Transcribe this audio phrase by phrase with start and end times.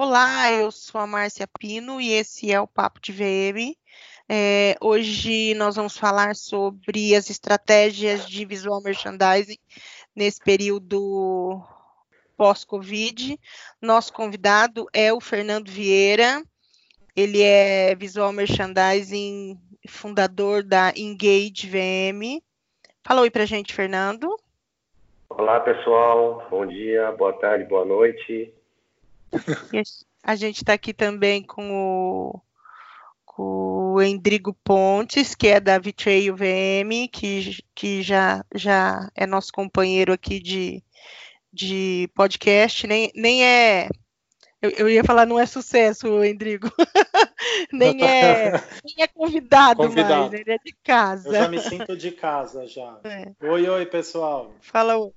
[0.00, 3.76] Olá, eu sou a Márcia Pino e esse é o Papo de VM.
[4.28, 9.58] É, hoje nós vamos falar sobre as estratégias de visual merchandising
[10.14, 11.60] nesse período
[12.36, 13.36] pós-Covid.
[13.82, 16.44] Nosso convidado é o Fernando Vieira,
[17.16, 19.58] ele é visual merchandising
[19.88, 22.40] fundador da Engage VM.
[23.04, 24.32] Fala oi pra gente, Fernando.
[25.28, 26.46] Olá, pessoal.
[26.48, 28.56] Bom dia, boa tarde, boa noite.
[30.22, 32.40] A gente está aqui também com o,
[33.24, 39.52] com o Endrigo Pontes, que é da Vitreio VM, que, que já, já é nosso
[39.52, 40.82] companheiro aqui de,
[41.52, 43.88] de podcast, nem, nem é.
[44.60, 46.68] Eu, eu ia falar, não é sucesso, Endrigo.
[47.72, 48.52] nem, é,
[48.84, 51.28] nem é convidado, convidado, mais, ele é de casa.
[51.28, 52.98] Eu já me sinto de casa já.
[53.04, 53.32] É.
[53.46, 54.52] Oi, oi, pessoal.
[54.60, 55.12] Fala oi.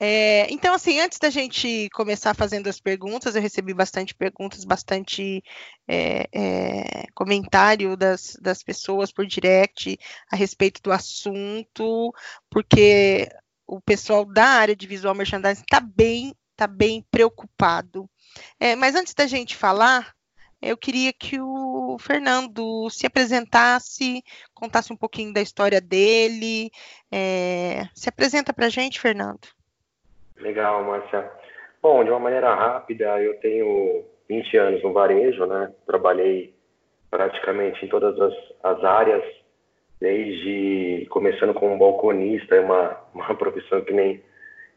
[0.00, 5.42] É, então, assim, antes da gente começar fazendo as perguntas, eu recebi bastante perguntas, bastante
[5.88, 9.98] é, é, comentário das, das pessoas por direct
[10.30, 12.12] a respeito do assunto,
[12.48, 13.28] porque
[13.66, 18.08] o pessoal da área de visual merchandising está bem, tá bem preocupado.
[18.60, 20.14] É, mas antes da gente falar,
[20.62, 24.22] eu queria que o Fernando se apresentasse,
[24.54, 26.70] contasse um pouquinho da história dele.
[27.10, 29.57] É, se apresenta para a gente, Fernando.
[30.40, 31.30] Legal, Márcia.
[31.82, 35.72] Bom, de uma maneira rápida, eu tenho 20 anos no varejo, né?
[35.86, 36.54] Trabalhei
[37.10, 39.24] praticamente em todas as, as áreas,
[40.00, 44.22] desde começando como balconista, é uma, uma profissão que nem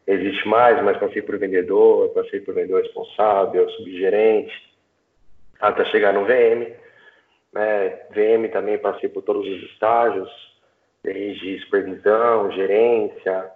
[0.06, 4.52] existe mais, mas passei por vendedor, passei por vendedor responsável, subgerente,
[5.60, 6.72] até chegar no VM.
[7.52, 7.88] Né?
[8.10, 10.30] VM também passei por todos os estágios,
[11.04, 13.50] desde supervisão, gerência,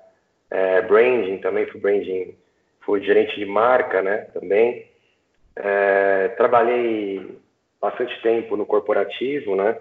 [0.50, 2.36] é, branding também, fui branding,
[2.80, 4.86] fui gerente de marca, né, também.
[5.56, 7.38] É, trabalhei
[7.80, 9.78] bastante tempo no corporativo, né,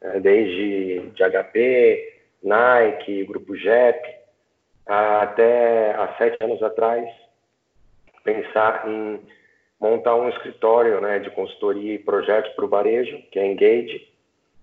[0.00, 4.20] é, desde de HP, Nike, Grupo JEP,
[4.86, 7.08] até há sete anos atrás,
[8.24, 9.20] pensar em
[9.80, 14.08] montar um escritório né, de consultoria e projetos para o varejo, que é Engage,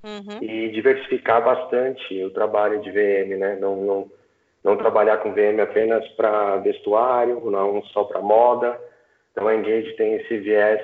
[0.04, 0.44] uhum.
[0.44, 3.58] e diversificar bastante o trabalho de VM, né?
[3.60, 4.12] Não, não,
[4.68, 8.78] não trabalhar com VM apenas para vestuário, não só para moda.
[9.32, 10.82] Então a Engage tem esse viés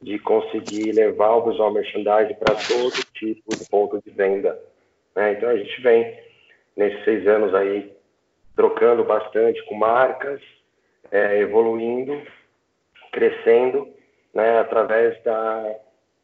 [0.00, 4.60] de conseguir levar o visual merchandising para todo tipo de ponto de venda.
[5.14, 5.34] Né?
[5.34, 6.18] Então a gente vem
[6.76, 7.92] nesses seis anos aí
[8.56, 10.40] trocando bastante com marcas,
[11.12, 12.20] é, evoluindo,
[13.12, 13.88] crescendo,
[14.34, 15.76] né, através da,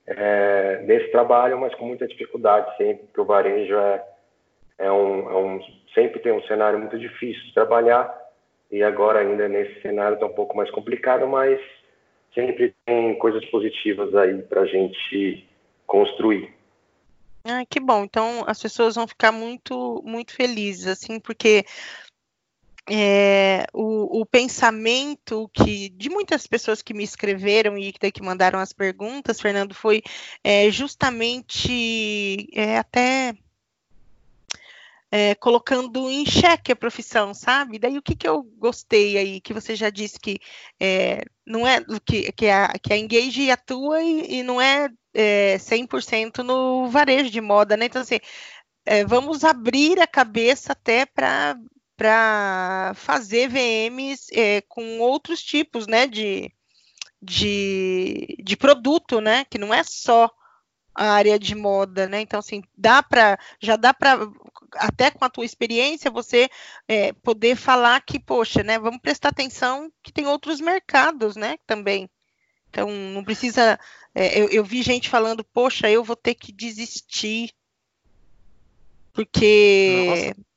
[0.05, 4.05] é, desse trabalho, mas com muita dificuldade sempre, porque o varejo é,
[4.79, 5.61] é, um, é um
[5.94, 8.16] sempre tem um cenário muito difícil de trabalhar
[8.71, 11.60] e agora ainda nesse cenário está um pouco mais complicado, mas
[12.34, 15.49] sempre tem coisas positivas aí para a gente
[15.87, 16.53] construir.
[17.44, 18.04] Ah, que bom.
[18.04, 21.65] Então as pessoas vão ficar muito, muito felizes, assim, porque
[22.91, 28.72] é, o, o, pensamento que de muitas pessoas que me escreveram e que, mandaram as
[28.72, 30.03] perguntas, Fernando, foi
[30.43, 33.34] é, justamente é, até
[35.11, 37.79] é, colocando em xeque a profissão, sabe?
[37.79, 40.39] Daí o que, que eu gostei aí, que você já disse que
[40.81, 45.57] é, não é que, que, a, que a Engage atua e, e não é, é
[45.59, 47.87] 100% no varejo de moda, né?
[47.87, 48.19] Então, assim,
[48.85, 51.57] é, vamos abrir a cabeça até para
[51.99, 56.49] para fazer VMs é, com outros tipos, né, de,
[57.21, 60.31] de, de produto, né, que não é só
[60.99, 62.21] a área de moda, né?
[62.21, 64.19] Então, assim, dá para, já dá para,
[64.75, 66.49] até com a tua experiência, você
[66.89, 68.81] é, poder falar que, poxa, né?
[68.81, 71.57] Vamos prestar atenção que tem outros mercados, né?
[71.69, 72.11] Também.
[72.69, 73.79] Então, não precisa.
[74.13, 77.53] É, eu, eu vi gente falando, poxa, eu vou ter que desistir
[79.13, 80.48] porque Nossa.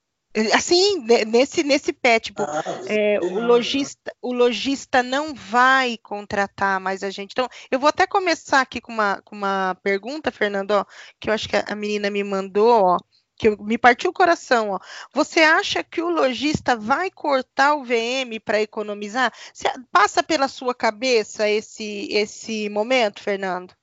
[0.54, 7.04] Assim, nesse, nesse pé, tipo, ah, é, o, lojista, o lojista não vai contratar mais
[7.04, 7.32] a gente.
[7.32, 10.86] Então, eu vou até começar aqui com uma, com uma pergunta, Fernando, ó,
[11.20, 12.98] que eu acho que a menina me mandou, ó,
[13.36, 14.70] que eu, me partiu o coração.
[14.70, 14.80] Ó.
[15.14, 19.34] Você acha que o lojista vai cortar o VM para economizar?
[19.54, 23.74] Você, passa pela sua cabeça esse, esse momento, Fernando?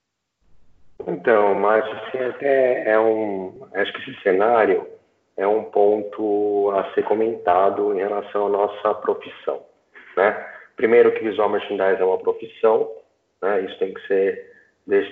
[1.06, 3.68] Então, mas assim, até é um.
[3.74, 4.97] Acho que esse cenário
[5.38, 9.62] é um ponto a ser comentado em relação à nossa profissão.
[10.16, 10.46] Né?
[10.76, 12.90] Primeiro que visual merchandising é uma profissão,
[13.40, 13.60] né?
[13.62, 14.52] isso tem que ser,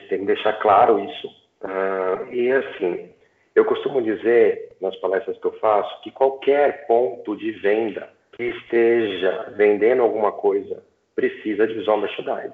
[0.08, 1.28] tem que deixar claro isso.
[1.62, 3.08] Uh, e assim,
[3.54, 9.54] eu costumo dizer nas palestras que eu faço que qualquer ponto de venda que esteja
[9.56, 10.82] vendendo alguma coisa
[11.14, 12.52] precisa de visual merchandising.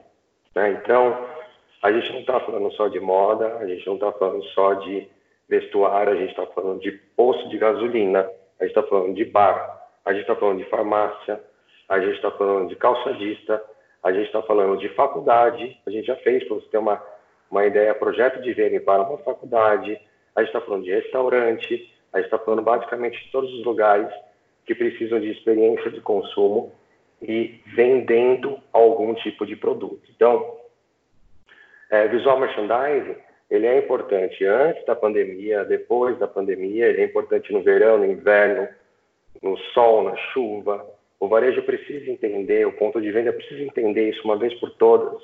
[0.55, 0.79] Né?
[0.83, 1.27] Então,
[1.83, 5.09] a gente não está falando só de moda, a gente não está falando só de
[5.53, 8.21] vestuário, a gente está falando de posto de gasolina,
[8.59, 11.39] a gente está falando de bar, a gente está falando de farmácia,
[11.89, 13.63] a gente está falando de calçadista,
[14.03, 17.03] a gente está falando de faculdade, a gente já fez, para você ter uma,
[17.51, 20.01] uma ideia, projeto de VM para uma faculdade,
[20.35, 24.11] a gente está falando de restaurante, a gente está falando basicamente de todos os lugares
[24.65, 26.73] que precisam de experiência de consumo
[27.21, 30.03] e vendendo algum tipo de produto.
[30.17, 30.57] Então,
[31.91, 33.17] é, visual merchandising,
[33.53, 38.07] ele é importante antes da pandemia, depois da pandemia, ele é importante no verão, no
[38.07, 38.67] inverno,
[39.43, 40.83] no sol, na chuva.
[41.21, 45.23] O varejo precisa entender, o ponto de venda precisa entender isso uma vez por todas,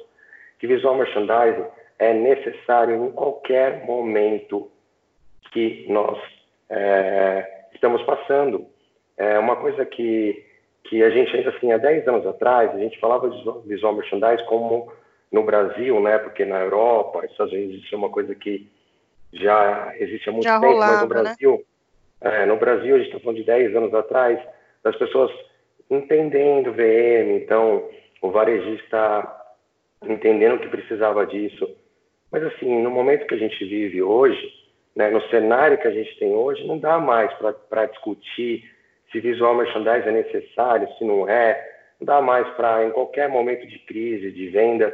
[0.58, 1.64] que visual merchandising
[1.98, 4.70] é necessário em qualquer momento
[5.50, 6.18] que nós
[6.68, 8.66] é, estamos passando.
[9.16, 10.44] É uma coisa que,
[10.84, 14.44] que a gente ainda assim, há 10 anos atrás, a gente falava de visual merchandising
[14.44, 14.92] como
[15.30, 16.18] no Brasil, né?
[16.18, 18.70] Porque na Europa, nos Estados Unidos, isso é uma coisa que
[19.32, 21.22] já existe há muito já tempo, rolava, mas no né?
[21.22, 21.64] Brasil,
[22.22, 22.42] né?
[22.42, 24.38] é, no Brasil a gente está falando de 10 anos atrás,
[24.82, 25.30] das pessoas
[25.90, 27.88] entendendo VM, então
[28.22, 29.36] o varejista
[30.02, 31.68] entendendo que precisava disso.
[32.30, 34.52] Mas assim, no momento que a gente vive hoje,
[34.94, 37.32] né, no cenário que a gente tem hoje, não dá mais
[37.68, 38.64] para discutir
[39.10, 41.76] se visual merchandising é necessário, se não é.
[42.00, 44.92] Não dá mais para, em qualquer momento de crise, de venda,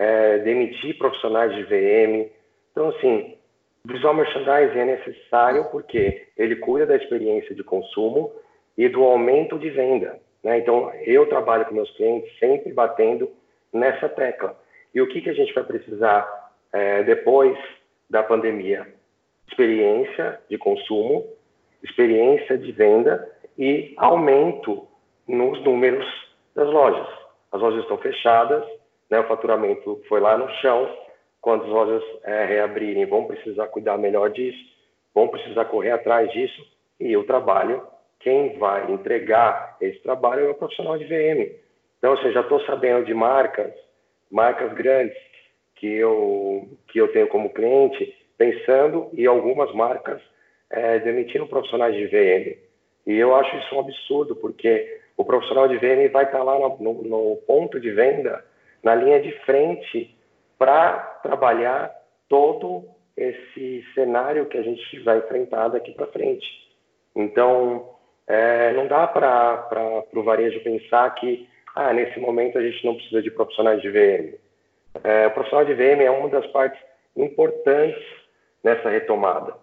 [0.00, 2.30] é, demitir profissionais de VM.
[2.72, 3.36] Então, assim,
[3.84, 8.32] visual merchandising é necessário porque ele cuida da experiência de consumo
[8.78, 10.18] e do aumento de venda.
[10.42, 10.58] Né?
[10.58, 13.30] Então, eu trabalho com meus clientes sempre batendo
[13.70, 14.58] nessa tecla.
[14.94, 16.26] E o que, que a gente vai precisar
[16.72, 17.58] é, depois
[18.08, 18.88] da pandemia?
[19.48, 21.26] Experiência de consumo,
[21.82, 24.88] experiência de venda e aumento
[25.28, 26.06] nos números
[26.54, 27.06] das lojas.
[27.52, 28.64] As lojas estão fechadas,
[29.10, 30.88] né, o faturamento foi lá no chão.
[31.40, 34.58] Quando as lojas é, reabrirem, vão precisar cuidar melhor disso,
[35.14, 36.62] vão precisar correr atrás disso.
[36.98, 37.82] E o trabalho,
[38.20, 41.50] quem vai entregar esse trabalho é o profissional de VM.
[41.98, 43.72] Então, assim, já estou sabendo de marcas,
[44.30, 45.16] marcas grandes
[45.76, 50.20] que eu que eu tenho como cliente, pensando e algumas marcas
[50.70, 52.58] é, demitindo profissionais de VM.
[53.06, 56.76] E eu acho isso um absurdo, porque o profissional de VM vai estar lá no,
[56.78, 58.44] no, no ponto de venda
[58.82, 60.16] na linha de frente
[60.58, 61.94] para trabalhar
[62.28, 62.84] todo
[63.16, 66.46] esse cenário que a gente vai enfrentar daqui para frente.
[67.14, 67.90] Então,
[68.26, 73.22] é, não dá para o varejo pensar que ah, nesse momento a gente não precisa
[73.22, 74.34] de profissionais de VM.
[75.04, 76.80] É, o profissional de VM é uma das partes
[77.16, 78.02] importantes
[78.62, 79.54] nessa retomada.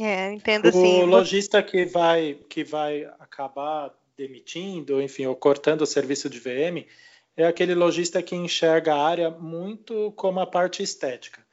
[0.00, 1.02] É, entendo assim.
[1.02, 6.86] O lojista que vai, que vai acabar demitindo, enfim, ou cortando o serviço de VM,
[7.36, 11.44] é aquele lojista que enxerga a área muito como a parte estética.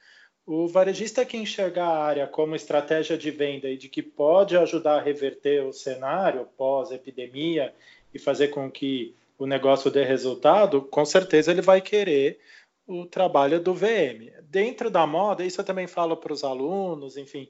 [0.46, 4.98] O varejista que enxerga a área como estratégia de venda e de que pode ajudar
[4.98, 7.74] a reverter o cenário pós-epidemia
[8.14, 12.40] e fazer com que o negócio dê resultado, com certeza ele vai querer
[12.86, 14.32] o trabalho do VM.
[14.44, 17.50] Dentro da moda, isso eu também falo para os alunos, enfim,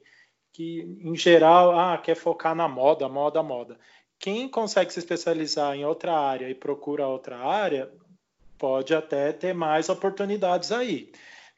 [0.52, 3.78] que em geral, ah, quer focar na moda, moda, moda.
[4.18, 7.90] Quem consegue se especializar em outra área e procura outra área,
[8.62, 11.10] pode até ter mais oportunidades aí.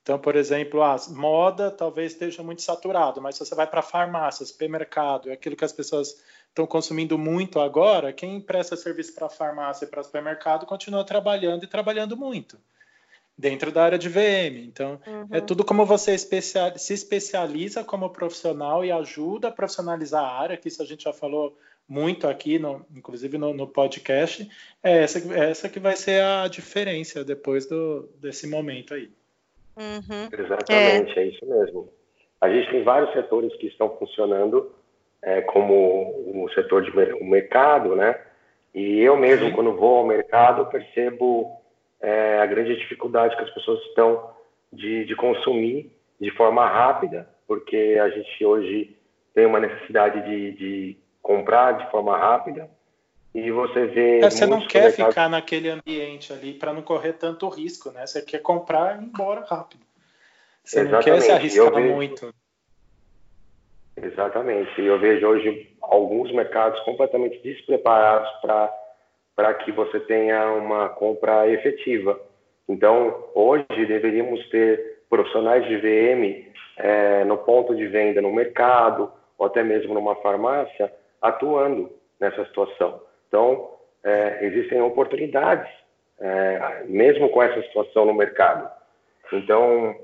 [0.02, 4.46] Então, por exemplo, a moda talvez esteja muito saturado, mas se você vai para farmácia,
[4.46, 6.16] supermercado, é aquilo que as pessoas
[6.49, 11.66] estão consumindo muito agora, quem presta serviço para farmácia e para supermercado continua trabalhando e
[11.66, 12.58] trabalhando muito
[13.37, 14.64] dentro da área de VM.
[14.64, 15.28] Então, é uhum.
[15.30, 20.56] é tudo como você especial, se especializa como profissional e ajuda a profissionalizar a área,
[20.56, 21.54] que isso a gente já falou
[21.88, 24.48] muito aqui, no, inclusive no, no, podcast,
[24.82, 29.10] é essa, essa que vai ser a diferença depois do, desse momento aí.
[29.76, 30.28] Uhum.
[30.32, 31.22] Exatamente, é.
[31.22, 31.26] é.
[31.26, 31.88] isso mesmo.
[32.40, 34.72] A gente tem vários setores que estão funcionando
[35.22, 38.20] é, como o setor de o mercado, né?
[38.74, 39.52] E eu mesmo, Sim.
[39.52, 41.60] quando vou ao mercado, percebo
[42.00, 44.30] é, a grande dificuldade que as pessoas estão
[44.72, 48.96] de, de consumir de forma rápida, porque a gente hoje
[49.32, 52.70] tem uma necessidade de, de comprar de forma rápida
[53.34, 54.20] e você vê.
[54.20, 58.06] É, você não quer ficar naquele ambiente ali para não correr tanto risco, né?
[58.06, 59.82] Você quer comprar e ir embora rápido.
[60.62, 61.08] Você Exatamente.
[61.08, 61.94] não quer se arriscar vejo...
[61.94, 62.34] muito.
[63.96, 64.80] Exatamente.
[64.80, 72.20] E eu vejo hoje alguns mercados completamente despreparados para que você tenha uma compra efetiva.
[72.68, 79.46] Então, hoje deveríamos ter profissionais de VM é, no ponto de venda no mercado ou
[79.46, 81.90] até mesmo numa farmácia atuando
[82.21, 83.00] nessa situação.
[83.28, 83.71] Então,
[84.02, 85.71] é, existem oportunidades
[86.21, 88.71] é, mesmo com essa situação no mercado.
[89.33, 89.97] Então,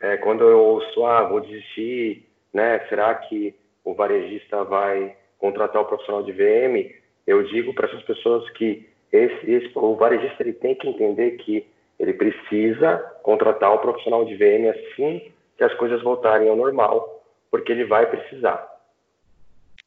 [0.00, 2.80] é, quando eu ouço, ah, vou desistir, né?
[2.88, 3.54] Será que
[3.84, 6.94] o varejista vai contratar o profissional de VM?
[7.26, 11.66] Eu digo para essas pessoas que esse, esse, o varejista ele tem que entender que
[11.98, 17.72] ele precisa contratar o profissional de VM assim que as coisas voltarem ao normal, porque
[17.72, 18.75] ele vai precisar.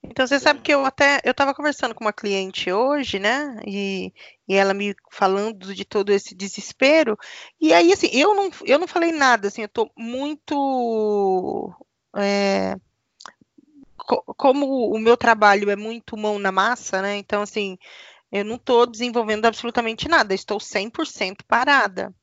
[0.03, 3.59] Então você sabe que eu até eu estava conversando com uma cliente hoje, né?
[3.65, 4.13] E,
[4.47, 7.17] e ela me falando de todo esse desespero.
[7.59, 11.73] E aí assim, eu não eu não falei nada, assim, eu estou muito
[12.15, 12.75] é,
[13.97, 17.17] co como o meu trabalho é muito mão na massa, né?
[17.17, 17.77] Então assim,
[18.31, 22.13] eu não estou desenvolvendo absolutamente nada, estou 100% parada.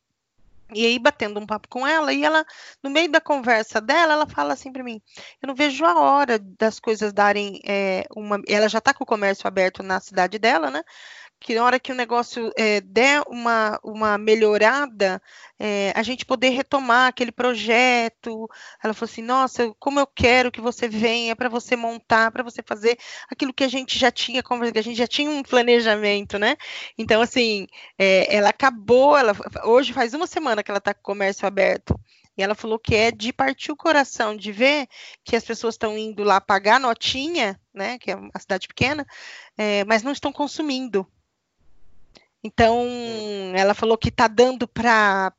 [0.75, 2.44] E aí, batendo um papo com ela, e ela,
[2.82, 5.00] no meio da conversa dela, ela fala assim para mim:
[5.40, 8.40] eu não vejo a hora das coisas darem é, uma.
[8.49, 10.82] Ela já está com o comércio aberto na cidade dela, né?
[11.40, 15.21] Que na hora que o negócio é, der uma, uma melhorada,
[15.59, 18.49] é, a gente poder retomar aquele projeto.
[18.83, 22.62] Ela falou assim: Nossa, como eu quero que você venha para você montar, para você
[22.62, 22.99] fazer
[23.31, 26.57] aquilo que a gente já tinha que a gente já tinha um planejamento, né?
[26.99, 27.66] Então, assim,
[27.99, 29.33] é, ela acabou, ela,
[29.64, 31.99] hoje faz uma semana que ela está com o comércio aberto.
[32.37, 34.87] E ela falou que é de partir o coração de ver
[35.25, 37.99] que as pessoas estão indo lá pagar notinha, né?
[37.99, 39.07] Que é uma cidade pequena,
[39.57, 41.07] é, mas não estão consumindo.
[42.43, 42.87] Então,
[43.55, 45.33] ela falou que está dando para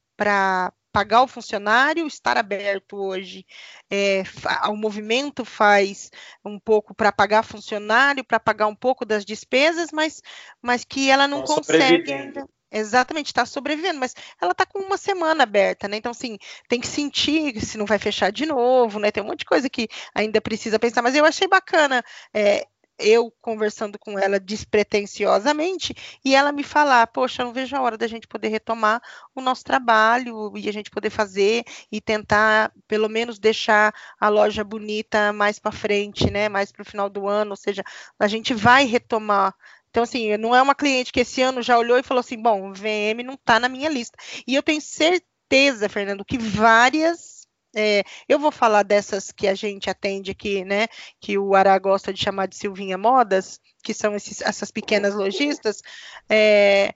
[0.92, 3.46] pagar o funcionário, estar aberto hoje.
[3.90, 4.24] É,
[4.68, 6.10] o movimento faz
[6.44, 10.22] um pouco para pagar funcionário, para pagar um pouco das despesas, mas,
[10.62, 12.48] mas que ela não consegue ainda.
[12.70, 15.98] Exatamente, está sobrevivendo, mas ela está com uma semana aberta, né?
[15.98, 16.38] Então, assim,
[16.68, 19.10] tem que sentir se não vai fechar de novo, né?
[19.10, 22.68] Tem um monte de coisa que ainda precisa pensar, mas eu achei bacana é,
[23.00, 28.08] eu conversando com ela despretensiosamente e ela me falar, poxa, não vejo a hora da
[28.08, 29.02] gente poder retomar
[29.36, 34.64] o nosso trabalho e a gente poder fazer e tentar pelo menos deixar a loja
[34.64, 37.84] bonita mais para frente, né, mais para o final do ano, ou seja,
[38.20, 39.54] a gente vai retomar
[39.90, 42.72] então, assim, não é uma cliente que esse ano já olhou e falou assim: bom,
[42.72, 44.16] VM não está na minha lista.
[44.46, 47.37] E eu tenho certeza, Fernando, que várias
[47.80, 50.88] é, eu vou falar dessas que a gente atende aqui, né?
[51.20, 55.84] Que o Ará gosta de chamar de Silvinha Modas, que são esses, essas pequenas lojistas.
[56.28, 56.92] É,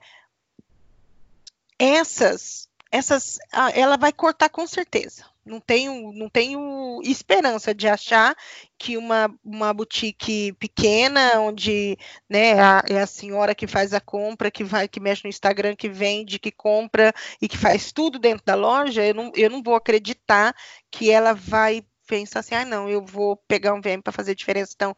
[1.78, 3.38] essas, essas,
[3.74, 5.24] ela vai cortar com certeza.
[5.44, 8.36] Não tenho, não tenho esperança de achar
[8.78, 14.50] que uma, uma boutique pequena, onde né, a, é a senhora que faz a compra,
[14.50, 18.44] que vai, que mexe no Instagram, que vende, que compra e que faz tudo dentro
[18.44, 20.54] da loja, eu não, eu não vou acreditar
[20.90, 24.72] que ela vai pensar assim, ah, não, eu vou pegar um VM para fazer diferença.
[24.74, 24.94] Então,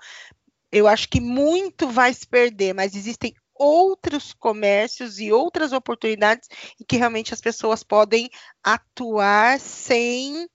[0.70, 6.48] eu acho que muito vai se perder, mas existem outros comércios e outras oportunidades
[6.80, 8.28] em que realmente as pessoas podem
[8.62, 10.48] atuar sem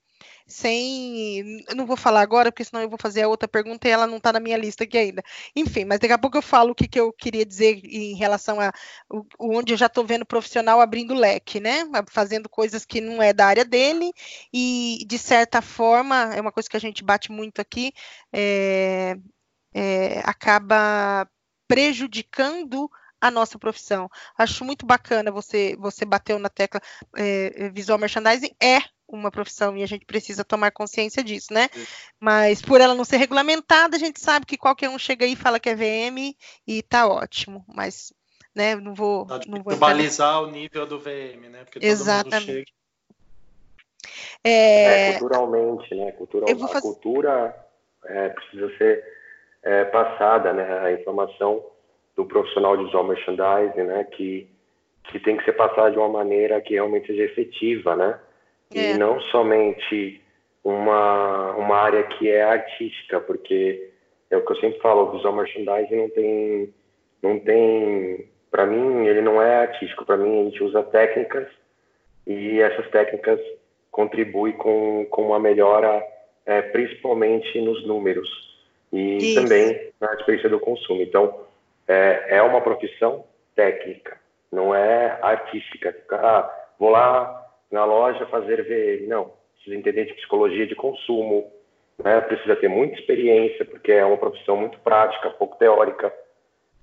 [0.50, 1.64] sem.
[1.74, 4.18] Não vou falar agora, porque senão eu vou fazer a outra pergunta e ela não
[4.18, 5.22] está na minha lista aqui ainda.
[5.54, 8.60] Enfim, mas daqui a pouco eu falo o que, que eu queria dizer em relação
[8.60, 8.72] a
[9.38, 11.84] onde eu já estou vendo profissional abrindo leque, né?
[12.10, 14.10] Fazendo coisas que não é da área dele,
[14.52, 17.92] e de certa forma, é uma coisa que a gente bate muito aqui,
[18.32, 19.16] é,
[19.74, 21.28] é, acaba
[21.70, 24.10] prejudicando a nossa profissão.
[24.36, 26.80] Acho muito bacana você você bateu na tecla
[27.16, 31.68] é, visual merchandising é uma profissão e a gente precisa tomar consciência disso, né?
[32.18, 35.36] Mas por ela não ser regulamentada, a gente sabe que qualquer um chega aí e
[35.36, 36.34] fala que é VM
[36.66, 38.12] e tá ótimo, mas
[38.54, 41.64] né, não vou não vou balizar o nível do VM, né?
[41.64, 42.46] Porque Exatamente.
[42.46, 42.66] chega...
[44.42, 45.10] é...
[45.10, 45.18] é...
[45.18, 46.12] culturalmente, né?
[46.12, 46.78] Cultural, fazer...
[46.78, 47.66] A cultura
[48.04, 49.19] é, precisa ser
[49.62, 51.64] é, passada, né, a informação
[52.16, 54.48] do profissional de visual merchandising, né, que,
[55.04, 58.18] que tem que ser passada de uma maneira que realmente seja efetiva, né,
[58.74, 58.92] é.
[58.92, 60.20] e não somente
[60.64, 63.90] uma, uma área que é artística, porque
[64.30, 66.74] é o que eu sempre falo, o visual merchandising não tem,
[67.22, 71.48] não tem, para mim ele não é artístico, para mim a gente usa técnicas
[72.26, 73.40] e essas técnicas
[73.90, 76.02] contribuem com, com uma melhora,
[76.46, 78.49] é, principalmente nos números
[78.92, 79.42] e Isso.
[79.42, 81.02] também na experiência do consumo.
[81.02, 81.40] Então,
[81.86, 84.18] é, é uma profissão técnica,
[84.50, 85.96] não é artística.
[86.12, 89.06] Ah, vou lá na loja fazer ver.
[89.06, 91.50] Não, precisa entender de psicologia de consumo,
[92.02, 92.20] né?
[92.22, 96.12] precisa ter muita experiência, porque é uma profissão muito prática, pouco teórica.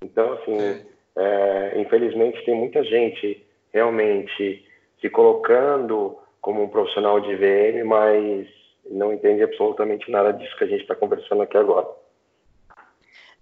[0.01, 0.85] Então, assim,
[1.15, 4.65] é, infelizmente, tem muita gente realmente
[5.01, 8.47] se colocando como um profissional de VM, mas
[8.91, 11.87] não entende absolutamente nada disso que a gente está conversando aqui agora.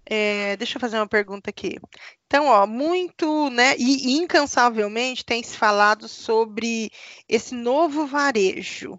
[0.08, 1.80] É, deixa eu fazer uma pergunta aqui.
[2.28, 6.92] Então, ó, muito, né, e, e incansavelmente tem se falado sobre
[7.28, 8.98] esse novo varejo.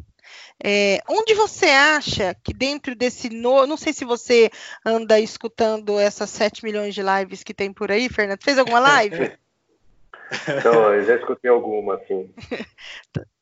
[0.62, 4.50] É, onde você acha que dentro desse novo, não sei se você
[4.84, 9.32] anda escutando essas 7 milhões de lives que tem por aí, Fernando, fez alguma live?
[10.58, 12.34] Então, eu já escutei alguma, sim.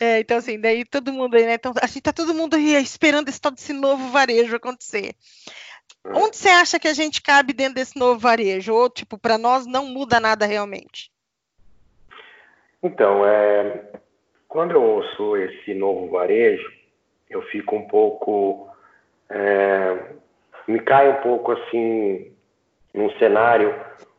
[0.00, 1.54] É, então, assim, daí todo mundo aí, né?
[1.54, 5.14] Então, assim, tá todo mundo aí esperando esse tal desse novo varejo acontecer.
[6.04, 6.12] É.
[6.14, 8.72] Onde você acha que a gente cabe dentro desse novo varejo?
[8.72, 11.10] Ou, tipo, para nós não muda nada realmente?
[12.82, 13.84] Então, é,
[14.48, 16.72] quando eu ouço esse novo varejo,
[17.28, 18.68] eu fico um pouco.
[19.28, 20.14] É,
[20.66, 22.32] me cai um pouco assim
[22.92, 23.74] num cenário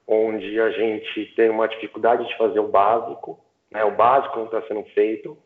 [0.08, 3.40] onde a gente tem uma dificuldade de fazer o básico,
[3.72, 3.84] né?
[3.84, 5.38] o básico não está sendo feito,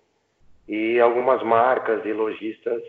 [0.68, 2.82] e algumas marcas e lojistas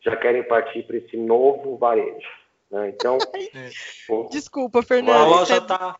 [0.00, 2.28] já querem partir para esse novo varejo.
[2.70, 2.90] Né?
[2.90, 3.18] Então,
[4.08, 5.16] o, Desculpa, Fernando.
[5.16, 5.96] A loja está.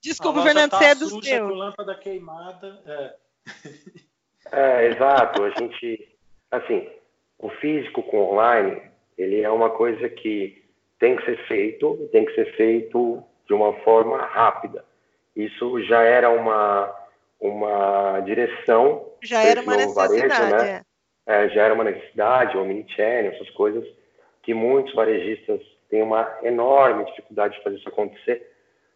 [0.00, 1.50] Desculpa, Fernando, tá você é dos meus.
[1.50, 2.80] Com lâmpada queimada.
[2.86, 3.14] É.
[4.52, 5.42] é, exato.
[5.42, 6.16] A gente,
[6.50, 6.88] assim,
[7.38, 8.80] o físico com online,
[9.16, 10.64] ele é uma coisa que
[10.98, 14.84] tem que ser feito, tem que ser feito de uma forma rápida.
[15.34, 16.94] Isso já era uma,
[17.40, 19.12] uma direção.
[19.22, 20.28] Já era uma necessidade.
[20.28, 20.82] Varejo, né?
[20.84, 20.88] é.
[21.44, 23.84] É, já era uma necessidade, o omnichannel, essas coisas
[24.42, 28.50] que muitos varejistas têm uma enorme dificuldade de fazer isso acontecer,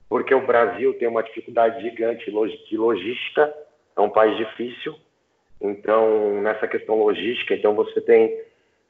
[0.08, 3.54] porque o Brasil tem uma dificuldade gigante de logística,
[3.94, 4.94] é um país difícil.
[5.61, 8.42] Então, nessa questão logística, então você tem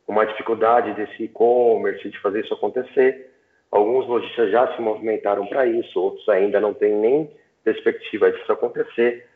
[0.06, 3.30] uma dificuldade desse e-commerce, de fazer isso acontecer.
[3.70, 7.30] Alguns lojistas já se movimentaram para isso, outros ainda não têm nem
[7.64, 9.26] perspectiva disso acontecer.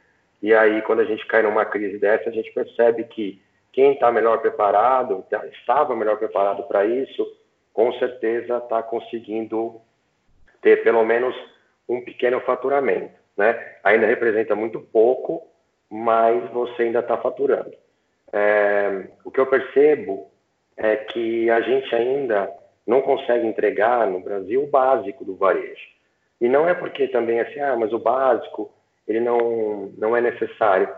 [0.46, 4.12] E aí, quando a gente cai numa crise dessa, a gente percebe que quem está
[4.12, 7.26] melhor preparado, tá, estava melhor preparado para isso,
[7.72, 9.80] com certeza está conseguindo
[10.62, 11.34] ter pelo menos
[11.88, 13.12] um pequeno faturamento.
[13.36, 13.60] Né?
[13.82, 15.44] Ainda representa muito pouco,
[15.90, 17.74] mas você ainda está faturando.
[18.32, 20.30] É, o que eu percebo
[20.76, 22.48] é que a gente ainda
[22.86, 25.88] não consegue entregar no Brasil o básico do varejo.
[26.40, 28.75] E não é porque também assim, ah, mas o básico
[29.06, 30.88] ele não não é necessário,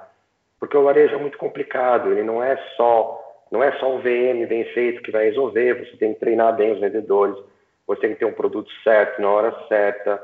[0.59, 2.11] porque o varejo é muito complicado.
[2.11, 5.87] Ele não é só não é só um VM bem feito que vai resolver.
[5.87, 7.37] Você tem que treinar bem os vendedores,
[7.87, 10.16] você tem que ter um produto certo na hora certa,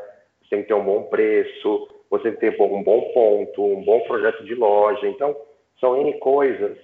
[0.42, 3.84] você tem que ter um bom preço, você tem que ter um bom ponto, um
[3.84, 5.06] bom projeto de loja.
[5.06, 5.36] Então
[5.80, 6.76] são n coisas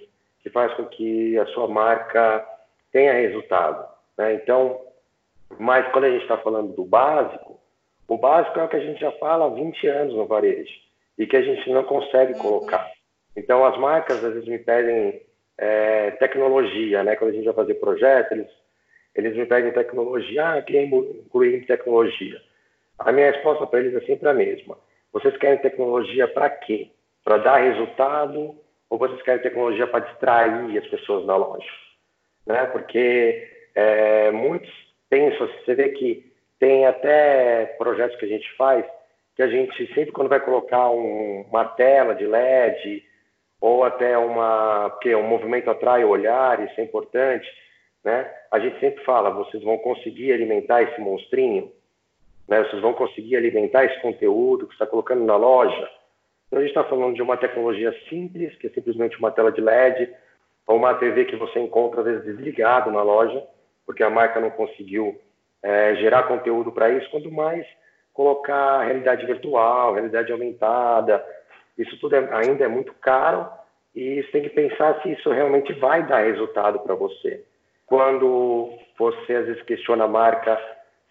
[0.43, 2.45] que faz com que a sua marca
[2.91, 3.87] tenha resultado.
[4.17, 4.33] Né?
[4.35, 4.81] Então,
[5.59, 7.59] mas quando a gente está falando do básico,
[8.07, 10.90] o básico é o que a gente já fala há 20 anos no varejo
[11.21, 12.39] e que a gente não consegue uhum.
[12.39, 12.91] colocar.
[13.37, 15.21] Então, as marcas às vezes me pedem
[15.55, 17.15] é, tecnologia, né?
[17.15, 18.49] Quando a gente vai fazer projeto, eles,
[19.13, 20.49] eles me pedem tecnologia.
[20.49, 22.41] Ah, queria incluir tecnologia.
[22.97, 24.75] A minha resposta para eles é sempre a mesma.
[25.13, 26.89] Vocês querem tecnologia para quê?
[27.23, 28.55] Para dar resultado
[28.89, 31.69] ou vocês querem tecnologia para distrair as pessoas da loja?
[32.47, 32.65] Né?
[32.65, 34.71] Porque é, muitos
[35.07, 38.83] pensam, você vê que tem até projetos que a gente faz
[39.41, 43.03] que a gente sempre quando vai colocar um, uma tela de LED
[43.59, 47.47] ou até uma porque um movimento atrai o olhar, isso é importante,
[48.03, 48.31] né?
[48.51, 51.71] A gente sempre fala, vocês vão conseguir alimentar esse monstrinho,
[52.47, 52.63] né?
[52.65, 55.89] Vocês vão conseguir alimentar esse conteúdo que está colocando na loja.
[56.45, 59.59] Então a gente está falando de uma tecnologia simples, que é simplesmente uma tela de
[59.59, 60.13] LED,
[60.67, 63.43] ou uma TV que você encontra às vezes desligado na loja,
[63.87, 65.19] porque a marca não conseguiu
[65.63, 67.65] é, gerar conteúdo para isso, quanto mais
[68.13, 71.25] colocar realidade virtual, realidade aumentada,
[71.77, 73.47] isso tudo é, ainda é muito caro
[73.95, 77.43] e você tem que pensar se isso realmente vai dar resultado para você.
[77.85, 80.59] Quando você às vezes questiona a marca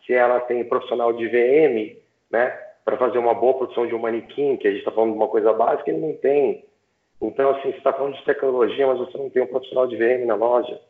[0.06, 1.96] se ela tem profissional de VM,
[2.30, 5.16] né, para fazer uma boa produção de um manequim, que a gente está falando de
[5.16, 6.64] uma coisa básica, ele não tem.
[7.20, 10.24] Então, assim, você está falando de tecnologia, mas você não tem um profissional de VM
[10.26, 10.80] na loja.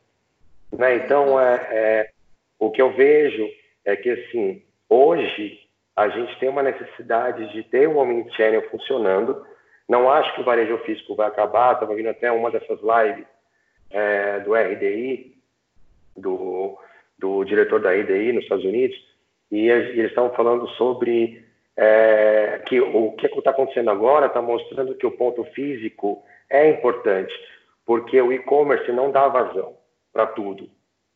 [0.72, 0.96] Né?
[0.96, 2.10] Então, é, é,
[2.58, 3.48] o que eu vejo
[3.84, 5.58] é que, assim, hoje
[6.00, 9.44] a gente tem uma necessidade de ter o Omnichannel funcionando.
[9.86, 11.74] Não acho que o varejo físico vai acabar.
[11.74, 13.26] Estava vindo até uma dessas lives
[13.90, 15.36] é, do RDI,
[16.16, 16.78] do,
[17.18, 18.96] do diretor da RDI nos Estados Unidos,
[19.50, 21.44] e eles estavam falando sobre
[21.76, 27.34] é, que o que está acontecendo agora está mostrando que o ponto físico é importante,
[27.84, 29.76] porque o e-commerce não dá vazão
[30.12, 30.66] para tudo,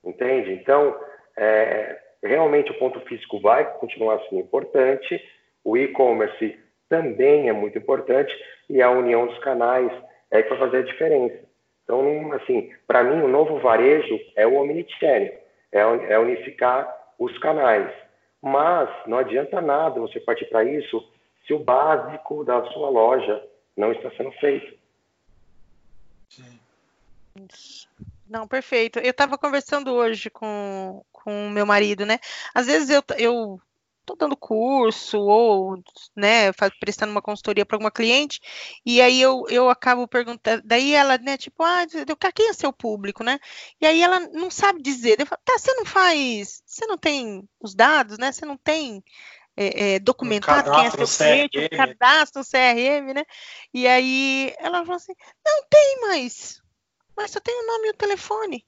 [0.04, 0.52] entende?
[0.52, 0.94] Então,
[1.36, 5.22] é, realmente o ponto físico vai continuar sendo importante,
[5.62, 6.58] o e-commerce
[6.88, 8.34] também é muito importante
[8.68, 9.92] e a união dos canais
[10.30, 11.38] é que vai fazer a diferença.
[11.84, 15.34] Então, assim, para mim, o novo varejo é o omnichannel,
[15.70, 17.92] é, é unificar os canais.
[18.40, 21.06] Mas não adianta nada você partir para isso
[21.46, 23.42] se o básico da sua loja
[23.76, 24.74] não está sendo feito.
[28.28, 28.98] Não, perfeito.
[28.98, 32.18] Eu estava conversando hoje com o meu marido, né?
[32.54, 33.60] Às vezes eu, eu
[34.04, 35.82] tô dando curso ou,
[36.14, 38.40] né, prestando uma consultoria para alguma cliente,
[38.84, 41.84] e aí eu, eu acabo perguntando, daí ela, né, tipo, ah,
[42.34, 43.38] quem é seu público, né?
[43.80, 45.18] E aí ela não sabe dizer.
[45.18, 48.30] Eu falo, tá, você não faz, você não tem os dados, né?
[48.32, 49.02] Você não tem
[49.56, 53.24] é, é, documentado um quem é seu cliente, um cadastro, CRM, né?
[53.72, 56.60] E aí ela falou assim, não tem mais,
[57.16, 58.64] mas só tem o nome e o telefone.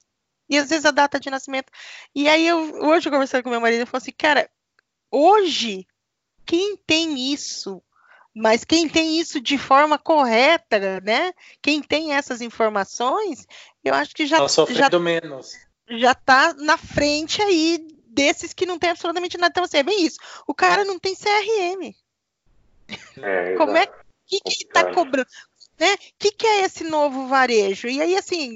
[0.49, 1.71] E às vezes a data de nascimento.
[2.15, 4.49] E aí eu hoje eu conversando com meu marido, eu falei assim, cara,
[5.11, 5.87] hoje,
[6.45, 7.83] quem tem isso,
[8.35, 11.33] mas quem tem isso de forma correta, né?
[11.63, 13.47] Quem tem essas informações,
[13.83, 15.53] eu acho que já tá já, menos.
[15.89, 19.51] Já está na frente aí desses que não tem absolutamente nada.
[19.51, 20.19] Então, assim, é bem isso.
[20.47, 21.95] O cara não tem CRM.
[23.23, 25.29] É, Como é que está cobrando?
[25.79, 25.95] Né?
[25.95, 27.89] O que, que é esse novo varejo?
[27.89, 28.55] E aí, assim,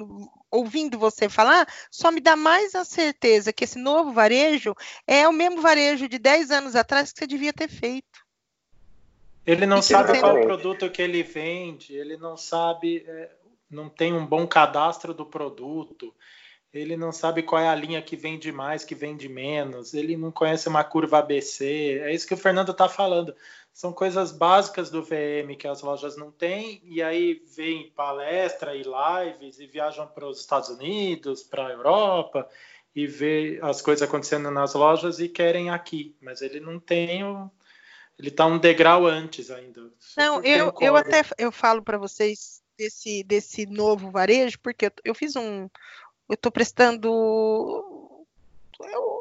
[0.51, 4.75] ouvindo você falar, só me dá mais a certeza que esse novo varejo
[5.07, 8.27] é o mesmo varejo de 10 anos atrás que você devia ter feito.
[9.47, 13.31] Ele não sabe qual o produto que ele vende, ele não sabe, é,
[13.71, 16.15] não tem um bom cadastro do produto,
[16.73, 20.31] ele não sabe qual é a linha que vende mais, que vende menos, ele não
[20.31, 22.01] conhece uma curva ABC.
[22.03, 23.35] É isso que o Fernando está falando
[23.73, 28.83] são coisas básicas do VM que as lojas não têm, e aí vem palestra e
[28.83, 32.49] lives e viajam para os Estados Unidos, para a Europa,
[32.95, 37.51] e vê as coisas acontecendo nas lojas e querem aqui, mas ele não tem o,
[38.19, 39.91] ele está um degrau antes ainda.
[40.17, 45.15] Não, eu, eu até eu falo para vocês desse, desse novo varejo, porque eu, eu
[45.15, 45.69] fiz um.
[46.31, 47.09] Eu estou prestando.
[48.81, 49.21] Eu,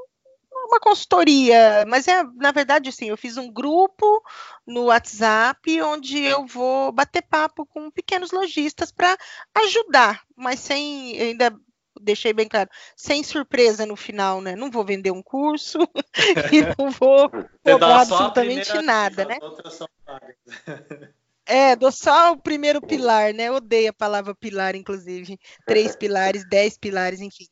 [0.67, 4.23] uma consultoria, mas é, na verdade, assim, eu fiz um grupo
[4.67, 9.17] no WhatsApp onde eu vou bater papo com pequenos lojistas para
[9.55, 11.51] ajudar, mas sem ainda
[11.99, 14.55] deixei bem claro, sem surpresa no final, né?
[14.55, 15.79] Não vou vender um curso
[16.53, 17.31] e não vou
[17.63, 19.39] cobrar absolutamente nada, né?
[21.49, 23.45] É, dou só o primeiro pilar, né?
[23.47, 25.39] Eu odeio a palavra pilar, inclusive.
[25.65, 27.45] Três pilares, dez pilares, enfim.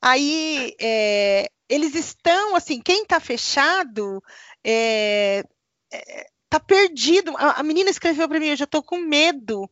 [0.00, 4.22] Aí, é, eles estão, assim, quem está fechado
[4.64, 5.44] é,
[5.92, 7.36] é, tá perdido.
[7.36, 9.68] A, a menina escreveu para mim, eu já estou com medo.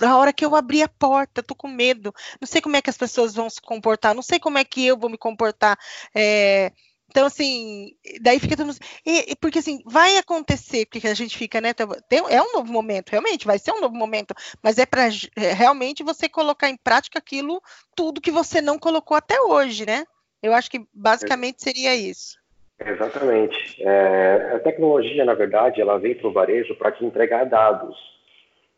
[0.00, 2.14] Na hora que eu abri a porta, tô com medo.
[2.40, 4.86] Não sei como é que as pessoas vão se comportar, não sei como é que
[4.86, 5.76] eu vou me comportar.
[6.14, 6.70] É,
[7.10, 8.78] então, assim, daí fica todo mundo.
[9.04, 11.74] E, porque, assim, vai acontecer, porque a gente fica, né?
[12.08, 15.52] Tem, é um novo momento, realmente, vai ser um novo momento, mas é para é,
[15.52, 17.60] realmente você colocar em prática aquilo,
[17.96, 20.04] tudo que você não colocou até hoje, né?
[20.40, 22.38] Eu acho que basicamente seria isso.
[22.78, 23.82] Exatamente.
[23.82, 27.96] É, a tecnologia, na verdade, ela vem para o varejo para te entregar dados.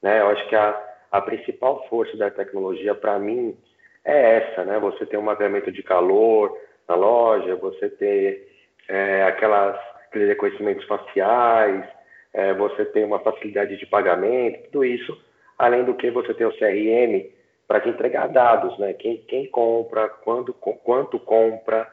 [0.00, 0.20] Né?
[0.20, 3.56] Eu acho que a, a principal força da tecnologia, para mim,
[4.04, 4.78] é essa, né?
[4.80, 6.58] Você tem um mapeamento de calor,
[6.92, 8.48] na loja, você ter
[8.88, 9.76] é, aquelas,
[10.06, 11.84] aqueles reconhecimentos faciais,
[12.32, 15.18] é, você tem uma facilidade de pagamento, tudo isso,
[15.58, 17.30] além do que você tem o CRM
[17.66, 18.92] para te entregar dados, né?
[18.92, 21.88] Quem, quem compra, quando, quanto compra,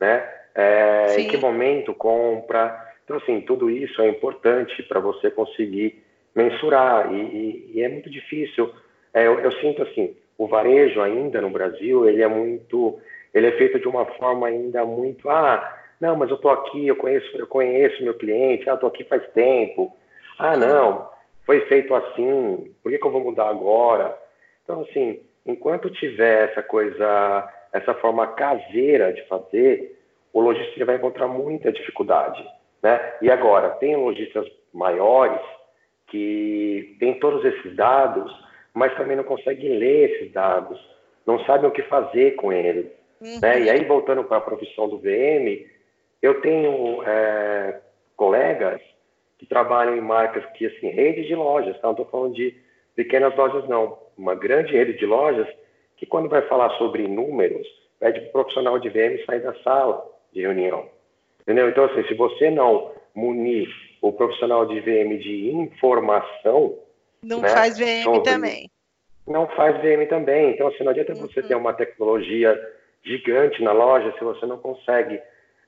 [0.00, 0.28] né?
[0.54, 2.92] É, em que momento compra.
[3.04, 6.02] Então, assim, tudo isso é importante para você conseguir
[6.34, 8.70] mensurar e, e, e é muito difícil.
[9.14, 13.00] É, eu, eu, sinto assim, o varejo ainda no Brasil, ele é muito
[13.32, 16.96] ele é feito de uma forma ainda muito, ah, não, mas eu estou aqui, eu
[16.96, 19.96] conheço, eu conheço meu cliente, ah, estou aqui faz tempo.
[20.38, 21.08] Ah, não,
[21.46, 24.18] foi feito assim, por que, que eu vou mudar agora?
[24.64, 29.98] Então, assim, enquanto tiver essa coisa, essa forma caseira de fazer,
[30.32, 32.44] o lojista vai encontrar muita dificuldade.
[32.82, 33.00] Né?
[33.22, 35.40] E agora, tem lojistas maiores
[36.08, 38.32] que têm todos esses dados,
[38.74, 40.80] mas também não conseguem ler esses dados,
[41.26, 42.86] não sabem o que fazer com eles.
[43.22, 43.38] Uhum.
[43.40, 43.62] Né?
[43.62, 45.66] E aí, voltando para a profissão do VM,
[46.20, 47.80] eu tenho é,
[48.16, 48.80] colegas
[49.38, 51.84] que trabalham em marcas que, assim, rede de lojas, tá?
[51.84, 52.54] não estou falando de
[52.94, 53.98] pequenas lojas, não.
[54.18, 55.46] Uma grande rede de lojas
[55.96, 57.66] que, quando vai falar sobre números,
[57.98, 60.88] pede para o profissional de VM sair da sala de reunião.
[61.40, 61.68] Entendeu?
[61.68, 63.68] Então, assim, se você não munir
[64.00, 66.76] o profissional de VM de informação.
[67.22, 68.70] Não né, faz VM então, também.
[69.26, 70.50] Não faz VM também.
[70.50, 71.20] Então, assim, não adianta uhum.
[71.20, 72.58] você ter uma tecnologia
[73.04, 75.20] gigante na loja se você não consegue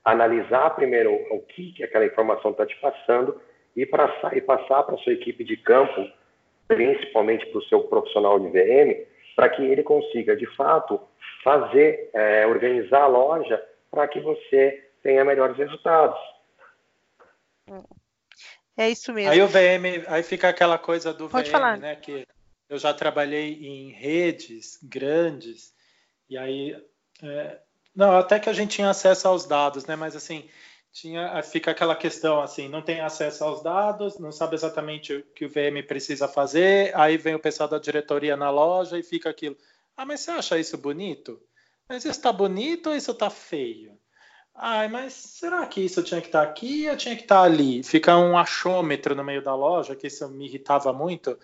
[0.05, 3.41] analisar primeiro o que, que aquela informação está te passando
[3.75, 6.09] e, pra, e passar para a sua equipe de campo,
[6.69, 11.01] principalmente para o seu profissional de VM, para que ele consiga, de fato,
[11.43, 16.19] fazer, é, organizar a loja para que você tenha melhores resultados.
[18.77, 19.31] É isso mesmo.
[19.31, 21.79] Aí o VM, aí fica aquela coisa do Pode VM, falar.
[21.79, 21.97] né?
[21.97, 22.27] Que
[22.69, 25.73] eu já trabalhei em redes grandes,
[26.29, 26.77] e aí.
[27.23, 27.59] É,
[27.95, 29.95] não, até que a gente tinha acesso aos dados, né?
[29.95, 30.49] Mas assim,
[30.93, 35.45] tinha, fica aquela questão assim, não tem acesso aos dados, não sabe exatamente o que
[35.45, 39.57] o VM precisa fazer, aí vem o pessoal da diretoria na loja e fica aquilo.
[39.97, 41.41] Ah, mas você acha isso bonito?
[41.89, 43.99] Mas isso está bonito ou isso está feio?
[44.55, 47.43] Ai, mas será que isso tinha que estar tá aqui ou tinha que estar tá
[47.43, 47.83] ali?
[47.83, 51.39] Fica um achômetro no meio da loja, que isso me irritava muito,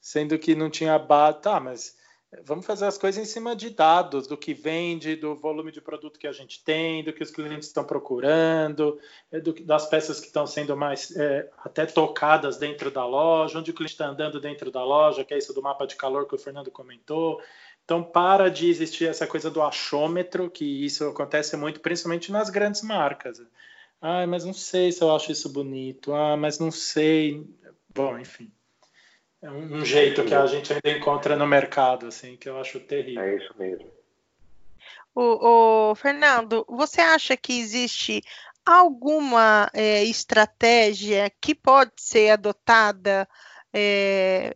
[0.00, 1.40] sendo que não tinha base.
[1.40, 1.96] Tá, mas
[2.44, 6.18] vamos fazer as coisas em cima de dados, do que vende, do volume de produto
[6.18, 8.98] que a gente tem, do que os clientes estão procurando,
[9.32, 13.70] é, do, das peças que estão sendo mais é, até tocadas dentro da loja, onde
[13.70, 16.34] o cliente está andando dentro da loja, que é isso do mapa de calor que
[16.34, 17.42] o Fernando comentou.
[17.84, 22.82] Então, para de existir essa coisa do achômetro, que isso acontece muito, principalmente nas grandes
[22.82, 23.42] marcas.
[24.00, 26.14] Ah, mas não sei se eu acho isso bonito.
[26.14, 27.44] Ah, mas não sei.
[27.92, 28.52] Bom, enfim.
[29.42, 32.78] É um, um jeito que a gente ainda encontra no mercado, assim, que eu acho
[32.80, 33.22] terrível.
[33.22, 33.90] É isso mesmo.
[35.14, 38.22] O, o Fernando, você acha que existe
[38.64, 43.26] alguma é, estratégia que pode ser adotada
[43.72, 44.54] é,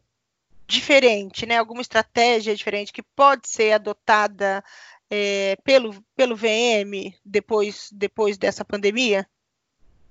[0.66, 1.58] diferente, né?
[1.58, 4.62] Alguma estratégia diferente que pode ser adotada
[5.10, 9.26] é, pelo, pelo VM depois, depois dessa pandemia?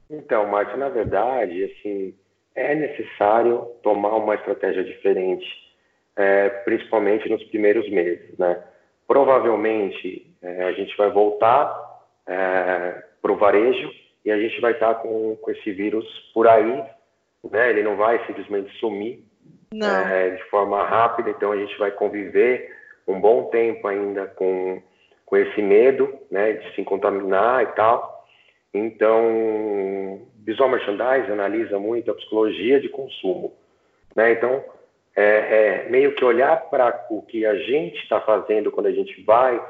[0.09, 2.15] Então, Márcia, na verdade, assim,
[2.55, 5.45] é necessário tomar uma estratégia diferente,
[6.15, 8.61] é, principalmente nos primeiros meses, né?
[9.07, 13.91] Provavelmente é, a gente vai voltar é, para o varejo
[14.23, 16.83] e a gente vai estar com, com esse vírus por aí,
[17.51, 17.69] né?
[17.69, 19.23] Ele não vai simplesmente sumir,
[20.11, 22.71] é, de forma rápida, então a gente vai conviver
[23.07, 24.81] um bom tempo ainda com,
[25.25, 28.25] com esse medo né, de se contaminar e tal.
[28.73, 33.53] Então, Visual Merchandising analisa muito a psicologia de consumo.
[34.15, 34.33] Né?
[34.33, 34.63] Então,
[35.15, 39.21] é, é meio que olhar para o que a gente está fazendo quando a gente
[39.23, 39.63] vai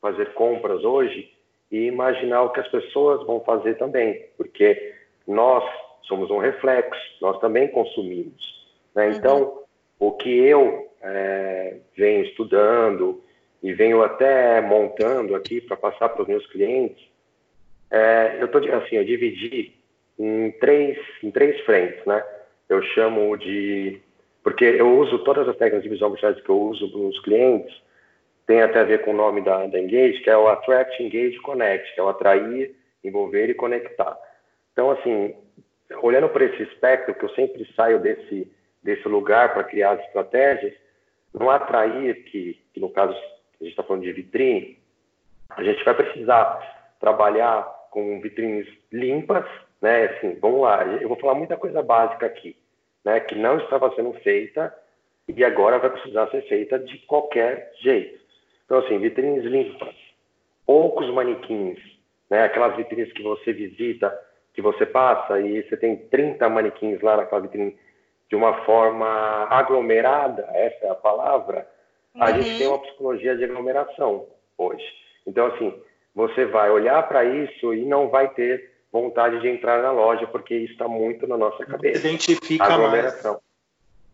[0.00, 1.32] fazer compras hoje
[1.70, 4.94] e imaginar o que as pessoas vão fazer também, porque
[5.26, 5.62] nós
[6.02, 8.66] somos um reflexo, nós também consumimos.
[8.94, 9.06] Né?
[9.06, 9.12] Uhum.
[9.12, 9.62] Então,
[10.00, 13.22] o que eu é, venho estudando
[13.62, 17.06] e venho até montando aqui para passar para os meus clientes,
[17.90, 19.77] é, eu tô assim, eu dividi
[20.18, 22.22] em três em três frentes, né?
[22.68, 24.00] Eu chamo de
[24.42, 27.74] porque eu uso todas as técnicas de visual merchandising que eu uso para os clientes
[28.46, 31.38] tem até a ver com o nome da, da Engage, que é o Attract, Engage,
[31.40, 34.16] Connect, que é o atrair, envolver e conectar.
[34.72, 35.34] Então, assim,
[36.02, 38.50] olhando para esse espectro, que eu sempre saio desse
[38.82, 40.72] desse lugar para criar as estratégias,
[41.34, 44.78] não atrair, que, que no caso a gente está falando de vitrine,
[45.50, 49.44] a gente vai precisar trabalhar com vitrines limpas,
[49.80, 50.06] né?
[50.06, 52.56] Assim, vamos lá, eu vou falar muita coisa básica aqui,
[53.04, 53.20] né?
[53.20, 54.74] Que não estava sendo feita
[55.26, 58.18] e agora vai precisar ser feita de qualquer jeito.
[58.64, 59.94] Então, assim, vitrines limpas,
[60.66, 61.78] poucos manequins,
[62.30, 62.44] né?
[62.44, 64.16] Aquelas vitrines que você visita,
[64.54, 67.76] que você passa e você tem 30 manequins lá naquela vitrine
[68.28, 69.06] de uma forma
[69.48, 71.66] aglomerada, essa é a palavra,
[72.14, 72.22] uhum.
[72.22, 74.84] a gente tem uma psicologia de aglomeração hoje.
[75.26, 75.74] Então, assim,
[76.14, 80.54] você vai olhar para isso e não vai ter vontade de entrar na loja, porque
[80.54, 82.00] isso está muito na nossa cabeça.
[82.00, 83.32] Se identifica aglomeração.
[83.32, 83.48] Mais.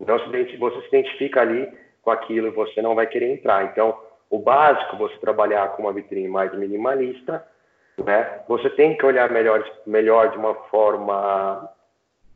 [0.01, 3.65] Não você se identifica ali com aquilo e você não vai querer entrar.
[3.65, 3.97] Então,
[4.29, 7.47] o básico, você trabalhar com uma vitrine mais minimalista,
[8.05, 8.41] né?
[8.49, 11.71] Você tem que olhar melhor, melhor de uma forma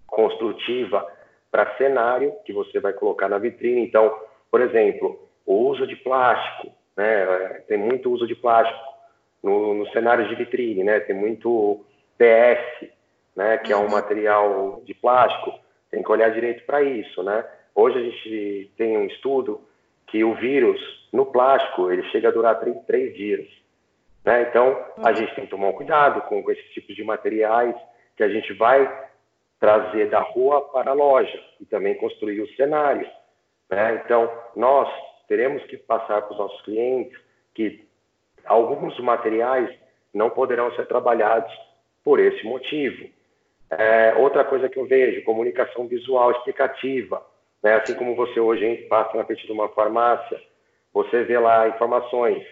[0.07, 1.07] construtiva
[1.51, 3.83] para cenário que você vai colocar na vitrine.
[3.83, 4.17] Então,
[4.51, 7.63] por exemplo, o uso de plástico, né?
[7.67, 8.81] Tem muito uso de plástico
[9.43, 11.01] no, no cenário de vitrine, né?
[11.01, 11.85] Tem muito
[12.19, 12.89] PS,
[13.35, 13.59] né?
[13.59, 13.91] Que é um uhum.
[13.91, 15.59] material de plástico.
[15.91, 17.45] Tem que olhar direito para isso, né?
[17.75, 19.61] Hoje a gente tem um estudo
[20.09, 20.81] que o vírus
[21.13, 23.47] no plástico ele chega a durar três, três dias.
[24.25, 24.43] Né?
[24.43, 25.15] Então a uhum.
[25.15, 27.75] gente tem que tomar um cuidado com, com esses tipos de materiais
[28.17, 29.09] que a gente vai
[29.61, 33.09] trazer da rua para a loja e também construir o cenário.
[33.71, 34.03] Né?
[34.05, 34.89] Então, nós
[35.27, 37.19] teremos que passar para os nossos clientes
[37.55, 37.87] que
[38.45, 39.69] alguns materiais
[40.15, 41.53] não poderão ser trabalhados
[42.09, 43.07] por esse motivo.
[43.69, 47.23] É, outra coisa que eu vejo, comunicação visual explicativa.
[47.63, 47.75] Né?
[47.75, 50.41] Assim como você hoje passa na frente de uma farmácia,
[50.91, 52.43] você vê lá informações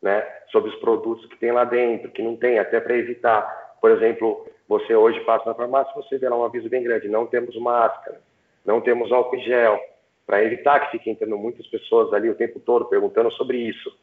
[0.00, 3.90] né, sobre os produtos que tem lá dentro, que não tem, até para evitar, por
[3.90, 7.54] exemplo, você hoje passa na farmácia, você vê lá um aviso bem grande: não temos
[7.60, 8.18] máscara,
[8.64, 9.78] não temos álcool em gel,
[10.26, 13.94] para evitar que fiquem entrando muitas pessoas ali o tempo todo perguntando sobre isso.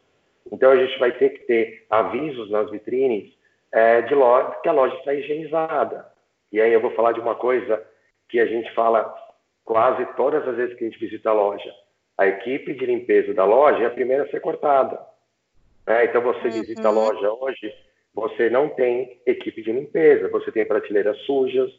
[0.52, 3.39] Então a gente vai ter que ter avisos nas vitrines
[3.72, 6.06] é, de loja, que a loja está higienizada.
[6.52, 7.82] E aí eu vou falar de uma coisa
[8.28, 9.14] que a gente fala
[9.64, 11.72] quase todas as vezes que a gente visita a loja.
[12.18, 15.00] A equipe de limpeza da loja é a primeira a ser cortada.
[15.86, 16.04] Né?
[16.04, 16.52] Então você uhum.
[16.52, 17.74] visita a loja hoje,
[18.14, 21.70] você não tem equipe de limpeza, você tem prateleiras sujas,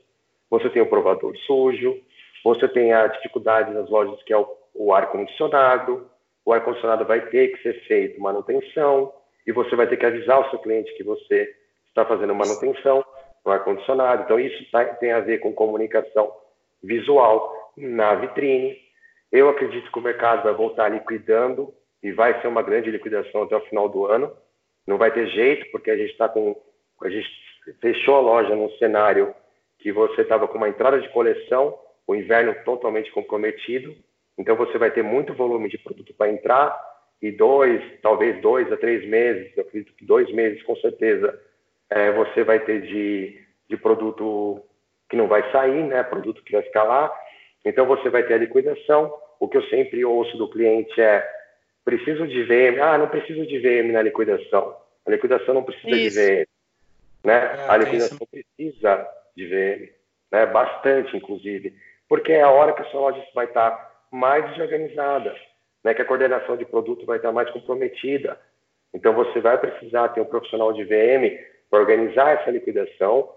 [0.49, 1.99] você tem o provador sujo,
[2.43, 6.09] você tem a dificuldade nas lojas que é o, o ar-condicionado,
[6.45, 9.13] o ar-condicionado vai ter que ser feito manutenção
[9.45, 11.53] e você vai ter que avisar o seu cliente que você
[11.91, 13.03] está fazendo manutenção
[13.45, 14.23] no ar-condicionado.
[14.23, 16.31] Então, isso tá, tem a ver com comunicação
[16.83, 18.77] visual na vitrine.
[19.31, 23.55] Eu acredito que o mercado vai voltar liquidando e vai ser uma grande liquidação até
[23.55, 24.31] o final do ano.
[24.87, 26.59] Não vai ter jeito, porque a gente está com.
[27.01, 27.29] A gente
[27.79, 29.33] fechou a loja num cenário
[29.81, 31.77] que você estava com uma entrada de coleção,
[32.07, 33.95] o inverno totalmente comprometido,
[34.37, 36.79] então você vai ter muito volume de produto para entrar
[37.21, 41.39] e dois, talvez dois a três meses, eu acredito que dois meses com certeza,
[41.91, 43.37] é, você vai ter de,
[43.69, 44.63] de produto
[45.09, 46.01] que não vai sair, né?
[46.03, 47.13] Produto que vai ficar lá.
[47.65, 49.13] Então você vai ter a liquidação.
[49.39, 51.29] O que eu sempre ouço do cliente é
[51.83, 52.79] preciso de VM.
[52.81, 54.77] Ah, não preciso de VM na liquidação.
[55.05, 56.17] A liquidação não precisa Isso.
[56.17, 56.47] de VM.
[57.25, 57.33] Né?
[57.33, 59.89] É, a liquidação precisa de VM.
[60.31, 60.45] Né?
[60.45, 61.75] Bastante, inclusive.
[62.07, 65.35] Porque é a hora que a sua loja vai estar mais desorganizada.
[65.83, 65.93] Né?
[65.93, 68.39] Que a coordenação de produto vai estar mais comprometida.
[68.93, 73.29] Então você vai precisar ter um profissional de VM para organizar essa liquidação,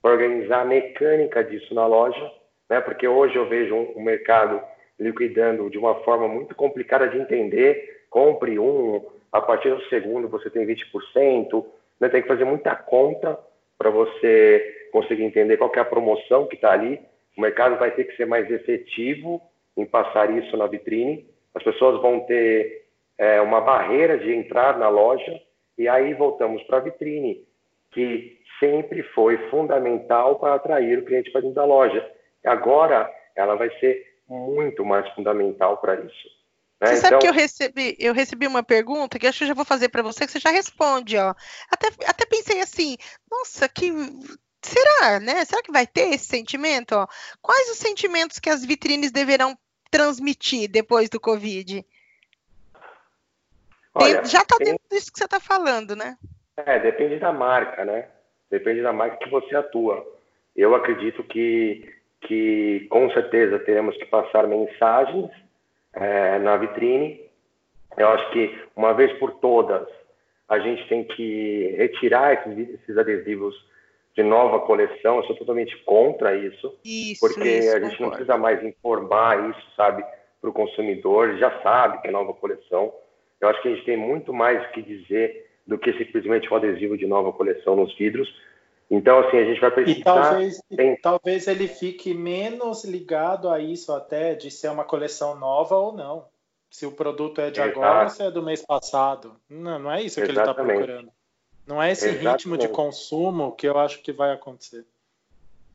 [0.00, 2.32] para organizar a mecânica disso na loja,
[2.68, 2.80] né?
[2.80, 4.62] Porque hoje eu vejo um, um mercado
[4.98, 8.04] liquidando de uma forma muito complicada de entender.
[8.08, 11.66] Compre um, a partir do segundo você tem 20%,
[12.00, 12.08] né?
[12.08, 13.38] tem que fazer muita conta
[13.76, 17.00] para você conseguir entender qual é a promoção que está ali.
[17.36, 19.42] O mercado vai ter que ser mais efetivo
[19.76, 21.26] em passar isso na vitrine.
[21.54, 22.84] As pessoas vão ter
[23.18, 25.40] é, uma barreira de entrar na loja
[25.76, 27.49] e aí voltamos para a vitrine
[27.90, 32.08] que sempre foi fundamental para atrair o cliente para dentro da loja.
[32.44, 36.40] Agora, ela vai ser muito mais fundamental para isso.
[36.80, 36.88] Né?
[36.88, 37.18] Você sabe então...
[37.20, 40.02] que eu recebi, eu recebi uma pergunta que acho que eu já vou fazer para
[40.02, 41.34] você, que você já responde, ó.
[41.70, 42.96] Até, até pensei assim,
[43.30, 43.92] nossa, que
[44.62, 45.44] será, né?
[45.44, 46.92] Será que vai ter esse sentimento?
[46.92, 47.06] Ó?
[47.42, 49.58] Quais os sentimentos que as vitrines deverão
[49.90, 51.84] transmitir depois do Covid?
[53.92, 54.66] Olha, tem, já está tem...
[54.66, 56.16] dentro disso que você está falando, né?
[56.56, 58.08] É, depende da marca, né?
[58.50, 60.04] Depende da marca que você atua.
[60.56, 61.88] Eu acredito que,
[62.22, 65.30] que com certeza teremos que passar mensagens
[65.94, 67.20] é, na vitrine.
[67.96, 69.86] Eu acho que uma vez por todas
[70.48, 73.54] a gente tem que retirar esses, esses adesivos
[74.16, 75.18] de nova coleção.
[75.18, 78.02] Eu sou totalmente contra isso, isso porque isso, a gente concordo.
[78.02, 80.04] não precisa mais informar isso, sabe,
[80.40, 81.36] para o consumidor.
[81.36, 82.92] Já sabe que é nova coleção.
[83.40, 86.56] Eu acho que a gente tem muito mais o que dizer do que simplesmente um
[86.56, 88.28] adesivo de nova coleção nos vidros.
[88.90, 90.00] Então, assim, a gente vai precisar...
[90.00, 90.96] E talvez, tem...
[90.96, 96.26] talvez ele fique menos ligado a isso até, de ser uma coleção nova ou não.
[96.68, 97.78] Se o produto é de Exato.
[97.78, 99.36] agora ou se é do mês passado.
[99.48, 100.60] Não, não é isso que Exatamente.
[100.60, 101.12] ele está procurando.
[101.68, 102.32] Não é esse Exatamente.
[102.32, 104.84] ritmo de consumo que eu acho que vai acontecer.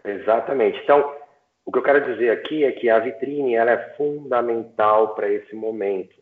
[0.04, 0.78] Exatamente.
[0.84, 1.16] Então,
[1.64, 5.56] o que eu quero dizer aqui é que a vitrine ela é fundamental para esse
[5.56, 6.16] momento.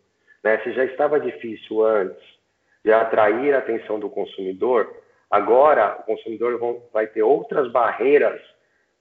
[0.44, 0.60] Né?
[0.64, 2.33] Se já estava difícil antes,
[2.84, 4.94] de atrair a atenção do consumidor,
[5.30, 8.42] agora o consumidor vai ter outras barreiras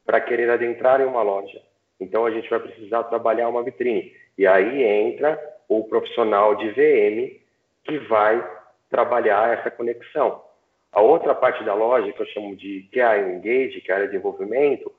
[0.04, 1.60] para querer adentrar em uma loja.
[2.00, 4.12] Então a gente vai precisar trabalhar uma vitrine.
[4.36, 7.40] E aí entra o profissional de VM
[7.84, 8.44] que vai
[8.90, 10.42] trabalhar essa conexão.
[10.92, 14.06] A outra parte da loja, que eu chamo de que Engage, que é a área
[14.06, 14.92] de desenvolvimento,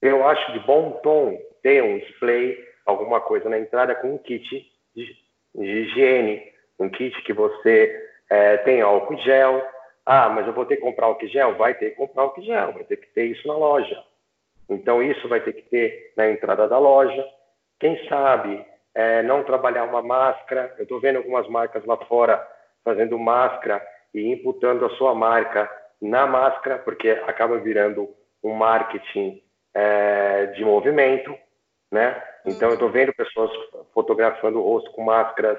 [0.00, 4.70] eu acho de bom tom ter um display, alguma coisa na entrada com um kit
[4.94, 5.16] de,
[5.54, 6.42] de higiene,
[6.78, 9.62] um kit que você é, tem álcool gel.
[10.04, 11.54] Ah, mas eu vou ter que comprar álcool gel?
[11.56, 14.02] Vai ter que comprar álcool gel, vai ter que ter isso na loja.
[14.68, 17.24] Então, isso vai ter que ter na entrada da loja.
[17.78, 20.74] Quem sabe é, não trabalhar uma máscara.
[20.78, 22.46] Eu estou vendo algumas marcas lá fora
[22.84, 25.70] fazendo máscara e imputando a sua marca
[26.00, 28.08] na máscara, porque acaba virando
[28.42, 29.40] um marketing
[29.74, 31.34] é, de movimento,
[31.90, 32.20] né?
[32.44, 33.50] Então, eu estou vendo pessoas
[33.94, 35.58] fotografando o rosto com máscaras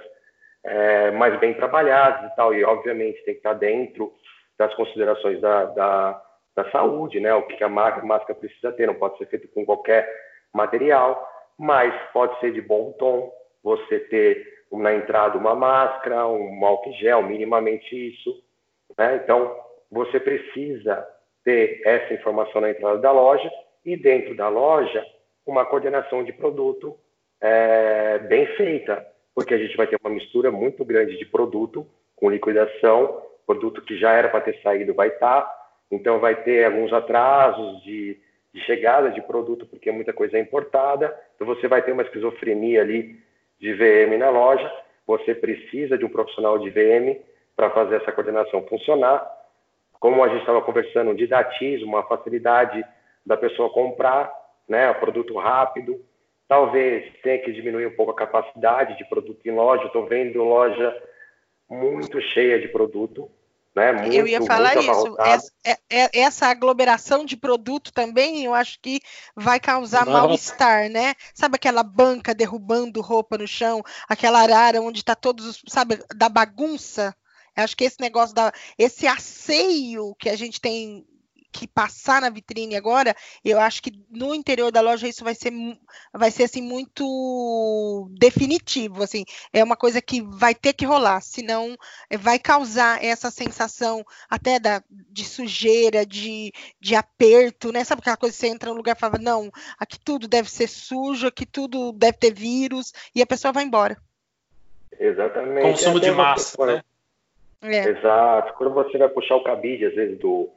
[0.65, 4.13] é, mais bem trabalhados e tal, e obviamente tem que estar dentro
[4.57, 6.23] das considerações da, da,
[6.55, 7.33] da saúde, né?
[7.33, 10.09] O que a máscara precisa ter, não pode ser feito com qualquer
[10.53, 13.31] material, mas pode ser de bom tom
[13.63, 18.43] você ter na entrada uma máscara, um álcool gel, minimamente isso,
[18.97, 19.21] né?
[19.23, 19.55] Então,
[19.91, 21.07] você precisa
[21.43, 23.51] ter essa informação na entrada da loja
[23.85, 25.05] e dentro da loja
[25.45, 26.97] uma coordenação de produto
[27.41, 29.05] é, bem feita,
[29.35, 33.97] porque a gente vai ter uma mistura muito grande de produto com liquidação, produto que
[33.97, 38.17] já era para ter saído vai estar, tá, então vai ter alguns atrasos de,
[38.53, 42.81] de chegada de produto, porque muita coisa é importada, então você vai ter uma esquizofrenia
[42.81, 43.19] ali
[43.59, 44.71] de VM na loja,
[45.05, 47.19] você precisa de um profissional de VM
[47.55, 49.25] para fazer essa coordenação funcionar.
[49.99, 52.83] Como a gente estava conversando, um didatismo, uma facilidade
[53.25, 54.31] da pessoa comprar,
[54.67, 55.99] né, produto rápido.
[56.53, 59.85] Talvez tenha que diminuir um pouco a capacidade de produto em loja.
[59.85, 60.95] Estou vendo loja
[61.67, 63.27] muito cheia de produto,
[63.75, 63.91] né?
[63.91, 65.15] Muito, eu ia falar isso.
[65.19, 68.99] Essa, é, é, essa, aglomeração de produto também, eu acho que
[69.35, 71.15] vai causar mal-estar, né?
[71.33, 76.29] Sabe aquela banca derrubando roupa no chão, aquela arara onde está todos os, sabe, da
[76.29, 77.15] bagunça?
[77.57, 81.03] Eu acho que esse negócio da esse asseio que a gente tem
[81.53, 85.53] que passar na vitrine agora, eu acho que no interior da loja isso vai ser,
[86.11, 89.23] vai ser assim muito definitivo, assim,
[89.53, 91.77] é uma coisa que vai ter que rolar, senão
[92.09, 96.51] eh, vai causar essa sensação até da, de sujeira, de,
[96.81, 97.83] de aperto, né?
[97.83, 100.67] Sabe aquela coisa que você entra no lugar e fala, não, aqui tudo deve ser
[100.67, 103.97] sujo, aqui tudo deve ter vírus, e a pessoa vai embora.
[104.99, 105.61] Exatamente.
[105.61, 106.83] Consumo de massa, né?
[107.63, 107.89] É.
[107.89, 108.53] Exato.
[108.55, 110.49] Quando você vai puxar o cabide, às vezes, do,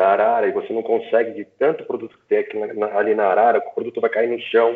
[0.00, 3.26] da arara e você não consegue de tanto produto que tem aqui na, ali na
[3.26, 4.74] arara, o produto vai cair no chão,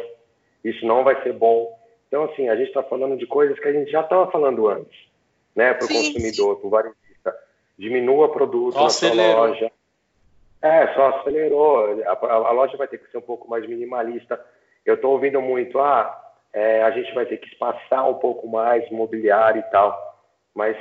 [0.63, 1.79] isso não vai ser bom.
[2.07, 4.95] Então, assim, a gente está falando de coisas que a gente já estava falando antes,
[5.57, 7.35] né, para o consumidor, para o varejista.
[7.79, 9.73] Diminua produto só na sua loja.
[10.61, 12.03] É, só acelerou.
[12.05, 14.39] A, a, a, loja vai ter que ser um pouco mais minimalista.
[14.85, 16.23] Eu estou ouvindo muito, ah,
[16.53, 20.23] é, a gente vai ter que espaçar um pouco mais mobiliário e tal.
[20.55, 20.77] Mas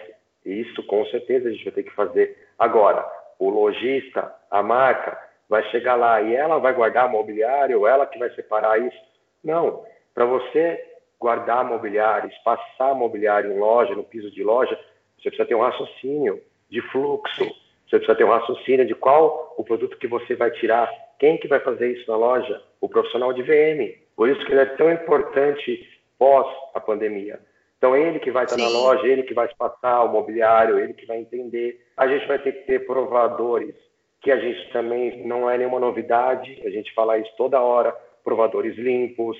[0.45, 2.37] isso, com certeza, a gente vai ter que fazer.
[2.59, 3.09] Agora,
[3.47, 5.17] o lojista, a marca,
[5.49, 8.97] vai chegar lá e ela vai guardar mobiliário, ou ela que vai separar isso.
[9.43, 9.83] Não.
[10.13, 10.83] Para você
[11.19, 14.77] guardar mobiliário, espaçar mobiliário em loja, no piso de loja,
[15.17, 17.45] você precisa ter um raciocínio de fluxo.
[17.87, 20.89] Você precisa ter um raciocínio de qual o produto que você vai tirar.
[21.19, 22.61] Quem que vai fazer isso na loja?
[22.81, 23.95] O profissional de VM.
[24.15, 25.87] Por isso que ele é tão importante
[26.17, 27.39] pós a pandemia.
[27.83, 28.63] Então, ele que vai estar Sim.
[28.63, 31.85] na loja, ele que vai passar o mobiliário, ele que vai entender.
[31.97, 33.75] A gente vai ter que ter provadores,
[34.21, 37.91] que a gente também não é nenhuma novidade, a gente fala isso toda hora,
[38.23, 39.37] provadores limpos,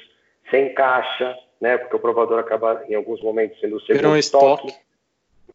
[0.52, 1.78] sem caixa, né?
[1.78, 4.68] Porque o provador acaba, em alguns momentos, sendo o segundo estoque.
[4.68, 4.86] estoque.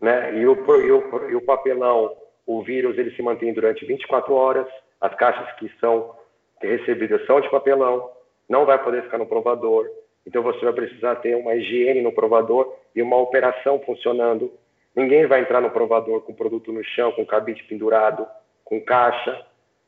[0.01, 0.39] Né?
[0.39, 2.17] E, o, e, o, e o papelão,
[2.47, 4.67] o vírus, ele se mantém durante 24 horas.
[4.99, 6.17] As caixas que são
[6.59, 8.11] recebidas são de papelão,
[8.49, 9.87] não vai poder ficar no provador.
[10.27, 14.53] Então você vai precisar ter uma higiene no provador e uma operação funcionando.
[14.95, 18.27] Ninguém vai entrar no provador com produto no chão, com cabide pendurado,
[18.65, 19.45] com caixa.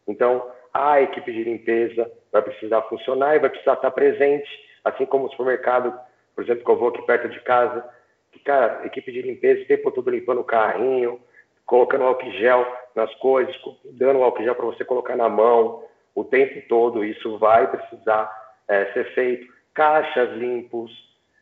[0.07, 4.49] Então a equipe de limpeza vai precisar funcionar e vai precisar estar presente,
[4.85, 5.99] assim como o supermercado,
[6.35, 7.85] por exemplo, que eu vou aqui perto de casa,
[8.33, 11.21] que, cara, equipe de limpeza, o tempo todo limpando o carrinho,
[11.67, 15.85] colocando álcool gel nas coisas, dando álcool gel para você colocar na mão
[16.15, 18.31] o tempo todo, isso vai precisar
[18.69, 20.91] é, ser feito caixas limpos,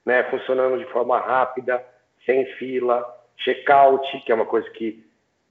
[0.08, 1.84] né, funcionando de forma rápida,
[2.24, 3.04] sem fila,
[3.36, 5.06] check-out, que é uma coisa que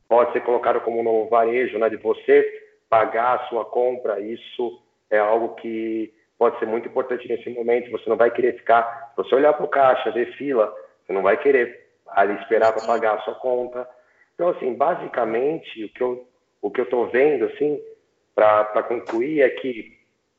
[0.10, 2.44] pode ser colocado como no varejo, né, de você
[2.90, 4.82] pagar a sua compra, isso
[5.12, 9.18] é algo que pode ser muito importante nesse momento, você não vai querer ficar, se
[9.18, 10.74] você olhar para o caixa, ver fila,
[11.06, 13.88] você não vai querer ali esperar para pagar a sua conta.
[14.34, 16.28] Então, assim, basicamente, o que eu
[16.60, 17.80] o que eu estou vendo, assim,
[18.34, 19.96] para concluir, é que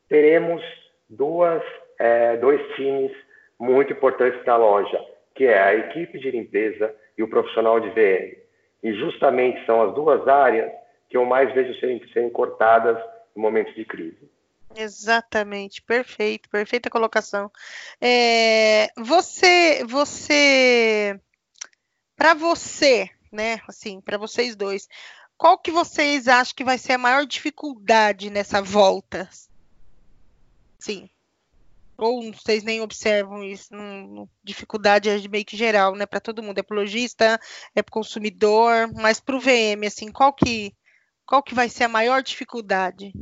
[0.09, 0.61] teremos
[1.09, 1.63] duas
[1.97, 3.11] é, dois times
[3.59, 4.99] muito importantes da loja,
[5.35, 8.37] que é a equipe de limpeza e o profissional de VM.
[8.81, 10.71] E justamente são as duas áreas
[11.09, 12.97] que eu mais vejo serem, serem cortadas
[13.35, 14.29] no momento de crise.
[14.75, 17.51] Exatamente, perfeito, perfeita colocação.
[17.99, 21.19] É, você, você,
[22.15, 24.87] para você, né, assim, para vocês dois,
[25.37, 29.27] qual que vocês acham que vai ser a maior dificuldade nessa volta?
[30.77, 31.09] Sim.
[31.99, 33.69] Ou vocês nem observam isso?
[34.43, 36.05] dificuldade é meio que geral, né?
[36.05, 36.57] Para todo mundo.
[36.57, 37.39] É para o lojista,
[37.75, 40.73] é para o consumidor, mas para o VM, assim, qual que,
[41.25, 43.13] qual que vai ser a maior dificuldade?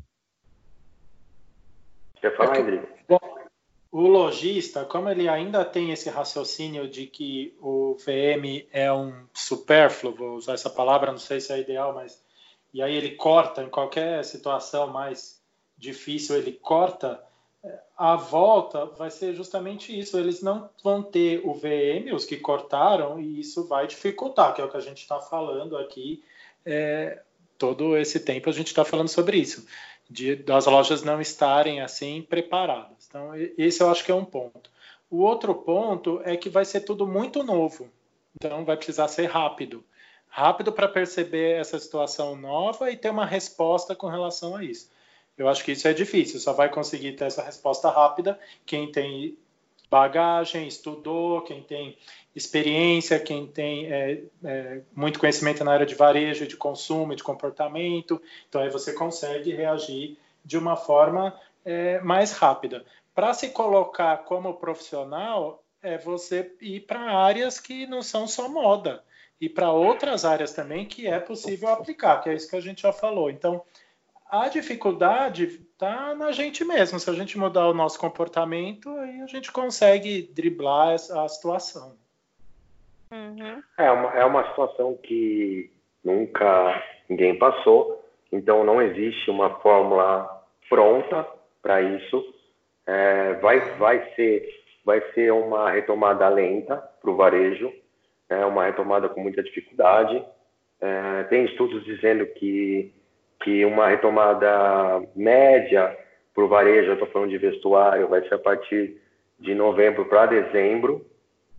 [2.22, 2.88] Quer falar, Rodrigo?
[3.08, 3.20] Bom,
[3.92, 10.16] o lojista, como ele ainda tem esse raciocínio de que o VM é um supérfluo,
[10.16, 12.24] vou usar essa palavra, não sei se é ideal, mas
[12.74, 15.42] e aí ele corta em qualquer situação mais
[15.78, 17.24] difícil, ele corta
[17.97, 20.20] a volta vai ser justamente isso.
[20.20, 24.63] Eles não vão ter o VM, os que cortaram, e isso vai dificultar, que é
[24.63, 26.24] o que a gente está falando aqui.
[26.65, 27.22] É,
[27.57, 29.65] todo esse tempo a gente está falando sobre isso,
[30.09, 33.07] de, das lojas não estarem assim preparadas.
[33.07, 34.70] Então, esse eu acho que é um ponto.
[35.09, 37.89] O outro ponto é que vai ser tudo muito novo,
[38.36, 39.84] então vai precisar ser rápido.
[40.30, 44.89] rápido para perceber essa situação nova e ter uma resposta com relação a isso.
[45.38, 49.38] Eu acho que isso é difícil, só vai conseguir ter essa resposta rápida quem tem
[49.90, 51.98] bagagem, estudou, quem tem
[52.36, 58.22] experiência, quem tem é, é, muito conhecimento na área de varejo, de consumo, de comportamento.
[58.50, 62.86] Então aí você consegue reagir de uma forma é, mais rápida.
[63.16, 69.04] Para se colocar como profissional, é você ir para áreas que não são só moda
[69.40, 72.82] e para outras áreas também que é possível aplicar, que é isso que a gente
[72.82, 73.30] já falou.
[73.30, 73.64] Então,
[74.30, 77.00] a dificuldade está na gente mesmo.
[77.00, 81.96] Se a gente mudar o nosso comportamento, aí a gente consegue driblar a situação.
[83.12, 83.62] Uhum.
[83.78, 85.72] É, uma, é uma situação que
[86.04, 91.26] nunca ninguém passou, então não existe uma fórmula pronta
[91.62, 92.34] para isso.
[92.86, 94.50] É, vai, vai, ser,
[94.84, 97.72] vai ser uma retomada lenta para o varejo,
[98.30, 100.24] é uma retomada com muita dificuldade.
[100.80, 102.94] É, tem estudos dizendo que
[103.44, 105.96] que uma retomada média
[106.34, 109.02] para o varejo, eu estou falando de vestuário, vai ser a partir
[109.40, 111.06] de novembro para dezembro,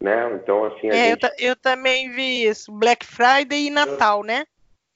[0.01, 0.33] né?
[0.35, 1.25] Então, assim, é, gente...
[1.25, 4.45] eu, eu, também vi isso, Black Friday e Natal, né?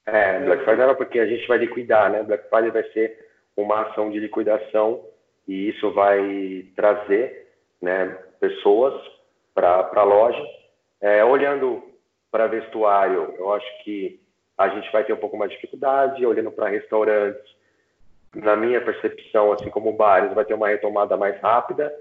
[0.07, 2.23] É, Black Friday era porque a gente vai liquidar, né?
[2.23, 5.05] Black Friday vai ser uma ação de liquidação
[5.47, 7.49] e isso vai trazer
[7.81, 8.95] né, pessoas
[9.55, 10.43] para a loja.
[11.01, 11.83] É, olhando
[12.31, 14.22] para vestuário, eu acho que
[14.63, 17.43] a gente vai ter um pouco mais de dificuldade, olhando para restaurantes,
[18.35, 21.93] na minha percepção, assim como bares, vai ter uma retomada mais rápida,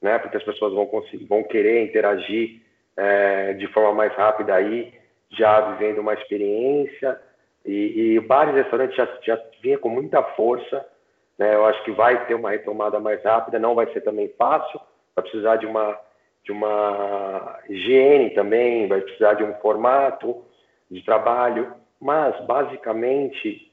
[0.00, 0.18] né?
[0.18, 2.62] Porque as pessoas vão conseguir, vão querer interagir
[2.96, 4.92] é, de forma mais rápida aí,
[5.30, 7.20] já vivendo uma experiência.
[7.64, 10.86] E, e bares e restaurantes já, já vinha com muita força,
[11.38, 11.54] né?
[11.54, 14.80] Eu acho que vai ter uma retomada mais rápida, não vai ser também fácil,
[15.14, 15.98] vai precisar de uma
[16.44, 20.44] de uma higiene também, vai precisar de um formato
[20.90, 21.74] de trabalho.
[22.00, 23.70] Mas, basicamente,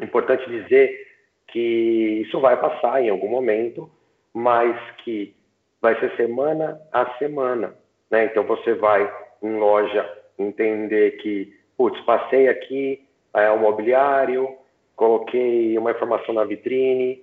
[0.00, 1.06] é importante dizer
[1.48, 3.90] que isso vai passar em algum momento,
[4.32, 5.34] mas que
[5.80, 7.74] vai ser semana a semana.
[8.10, 8.24] Né?
[8.26, 9.10] Então, você vai
[9.42, 14.56] em loja entender que, putz, passei aqui é, o mobiliário,
[14.96, 17.22] coloquei uma informação na vitrine,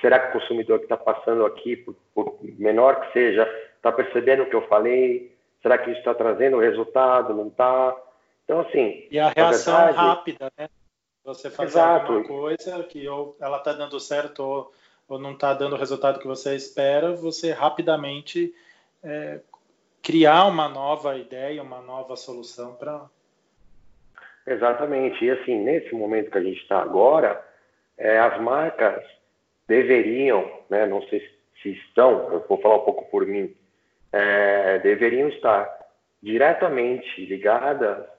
[0.00, 4.42] será que o consumidor que está passando aqui, por, por, menor que seja, está percebendo
[4.42, 5.32] o que eu falei?
[5.62, 7.34] Será que isso está trazendo resultado?
[7.34, 7.96] Não está?
[8.50, 9.06] Então, assim.
[9.12, 10.68] E a reação verdade, rápida, né?
[11.22, 12.12] Você fazer exato.
[12.12, 14.72] alguma coisa que ou ela está dando certo ou,
[15.06, 18.52] ou não está dando o resultado que você espera, você rapidamente
[19.04, 19.38] é,
[20.02, 23.08] criar uma nova ideia, uma nova solução para.
[24.44, 25.24] Exatamente.
[25.24, 27.40] E assim, nesse momento que a gente está agora,
[27.96, 29.00] é, as marcas
[29.68, 31.22] deveriam, né, não sei
[31.62, 33.54] se estão, eu vou falar um pouco por mim,
[34.10, 35.72] é, deveriam estar
[36.20, 38.10] diretamente ligadas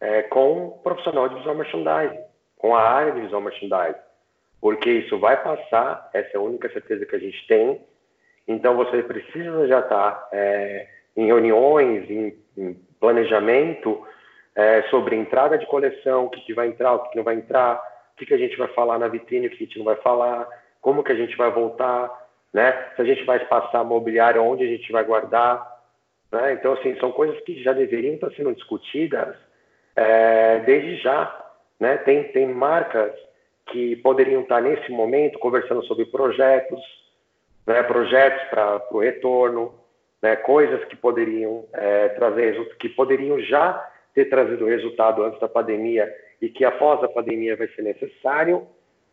[0.00, 2.20] é, com o profissional de visual merchandising,
[2.58, 4.00] com a área de visual merchandising,
[4.60, 7.80] porque isso vai passar, essa é a única certeza que a gente tem.
[8.48, 14.06] Então você precisa já estar é, em reuniões, em, em planejamento
[14.54, 17.34] é, sobre entrada de coleção, o que, que vai entrar, o que, que não vai
[17.34, 17.76] entrar,
[18.14, 19.96] o que, que a gente vai falar na vitrine, o que a gente não vai
[19.96, 20.48] falar,
[20.80, 22.10] como que a gente vai voltar,
[22.52, 22.72] né?
[22.94, 25.76] Se a gente vai passar mobiliário, onde a gente vai guardar,
[26.32, 26.54] né?
[26.54, 29.36] Então, assim, são coisas que já deveriam estar sendo discutidas
[29.96, 31.44] é, desde já.
[31.80, 31.96] Né?
[31.98, 33.12] Tem, tem marcas
[33.66, 36.80] que poderiam estar nesse momento conversando sobre projetos,
[37.66, 37.82] né?
[37.82, 39.74] projetos para o retorno,
[40.22, 40.36] né?
[40.36, 46.48] coisas que poderiam é, trazer que poderiam já ter trazido resultado antes da pandemia e
[46.48, 48.66] que após a pandemia vai ser necessário.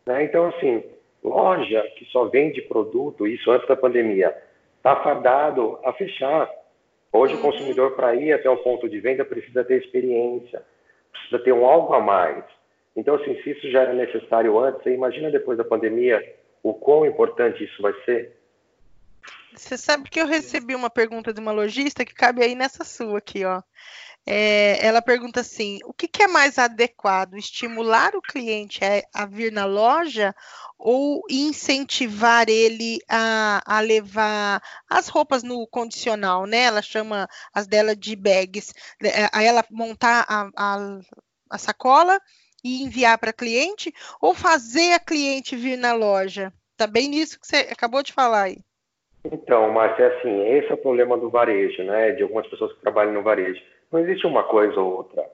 [0.06, 0.24] Né?
[0.24, 0.82] Então, assim,
[1.22, 4.34] loja que só vende produto, isso antes da pandemia,
[4.76, 6.50] está fadado a fechar.
[7.12, 7.42] Hoje, o uhum.
[7.42, 10.62] consumidor, para ir até o ponto de venda, precisa ter experiência,
[11.14, 12.44] precisa ter um algo a mais.
[12.96, 16.22] Então, assim, se isso já era necessário antes, imagina depois da pandemia
[16.62, 18.36] o quão importante isso vai ser?
[19.54, 23.18] Você sabe que eu recebi uma pergunta de uma lojista que cabe aí nessa sua
[23.18, 23.62] aqui, ó.
[24.26, 29.26] É, ela pergunta assim: o que, que, é mais adequado, estimular o cliente a, a,
[29.26, 30.34] vir na loja
[30.78, 36.62] ou incentivar ele a, a, levar as roupas no condicional, né?
[36.62, 38.72] Ela chama as dela de bags,
[39.02, 40.48] é, a ela montar a,
[41.50, 42.18] a sacola
[42.64, 46.50] e enviar para cliente ou fazer a cliente vir na loja?
[46.78, 48.56] Tá bem nisso que você acabou de falar aí.
[49.22, 52.12] Então, Márcia, é assim, esse é o problema do varejo, né?
[52.12, 55.24] De algumas pessoas que trabalham no varejo não existe uma coisa ou outra.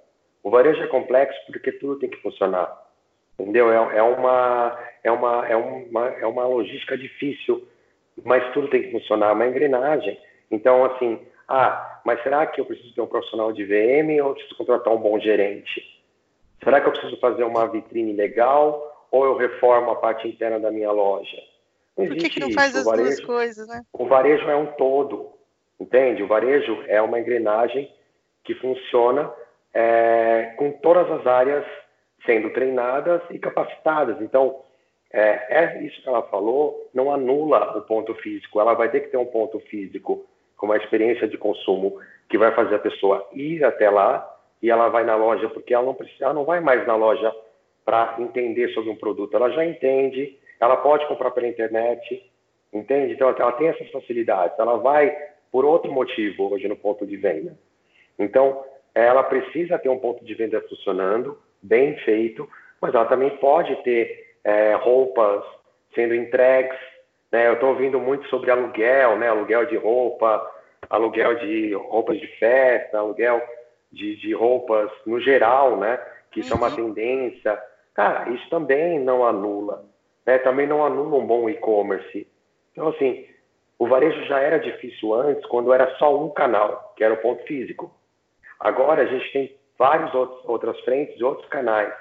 [0.43, 2.71] O varejo é complexo porque tudo tem que funcionar.
[3.39, 3.73] Entendeu?
[3.73, 7.67] É, é, uma, é, uma, é, uma, é uma logística difícil,
[8.23, 10.19] mas tudo tem que funcionar, é uma engrenagem.
[10.51, 14.57] Então, assim, Ah, mas será que eu preciso ter um profissional de VM ou preciso
[14.57, 15.83] contratar um bom gerente?
[16.63, 20.71] Será que eu preciso fazer uma vitrine legal ou eu reformo a parte interna da
[20.71, 21.39] minha loja?
[21.97, 23.83] Não Por que, que não faz as varejo, duas coisas, né?
[23.93, 25.33] O varejo é um todo,
[25.81, 26.23] entende?
[26.23, 27.91] O varejo é uma engrenagem
[28.45, 29.33] que funciona
[29.75, 31.65] é, com todas as áreas
[32.25, 34.21] sendo treinadas e capacitadas.
[34.21, 34.63] Então,
[35.13, 38.61] é, é, isso que ela falou não anula o ponto físico.
[38.61, 40.25] Ela vai ter que ter um ponto físico
[40.57, 44.27] com uma experiência de consumo que vai fazer a pessoa ir até lá
[44.63, 47.35] e ela vai na loja porque ela não precisa, ela não vai mais na loja
[47.85, 49.35] para entender sobre um produto.
[49.35, 52.31] Ela já entende, ela pode comprar pela internet,
[52.73, 53.15] entende?
[53.15, 54.59] Então ela tem essas facilidades.
[54.59, 55.17] Ela vai
[55.51, 57.57] por outro motivo hoje no ponto de venda.
[58.21, 58.63] Então
[58.95, 62.49] ela precisa ter um ponto de venda funcionando, bem feito,
[62.81, 65.43] mas ela também pode ter é, roupas
[65.95, 66.79] sendo entregues.
[67.33, 67.49] Né?
[67.49, 69.29] Eu estou ouvindo muito sobre aluguel, né?
[69.29, 70.49] aluguel de roupa,
[70.89, 73.41] aluguel de roupas de festa, aluguel
[73.91, 75.99] de, de roupas no geral, né?
[76.31, 76.65] que isso uhum.
[76.65, 76.95] é uma uhum.
[76.95, 77.59] tendência.
[77.95, 79.85] Cara, isso também não anula.
[80.27, 80.39] Né?
[80.39, 82.27] Também não anula um bom e-commerce.
[82.73, 83.27] Então, assim,
[83.79, 87.43] o varejo já era difícil antes, quando era só um canal, que era o ponto
[87.45, 87.91] físico.
[88.61, 91.93] Agora a gente tem várias outras frentes e outros canais.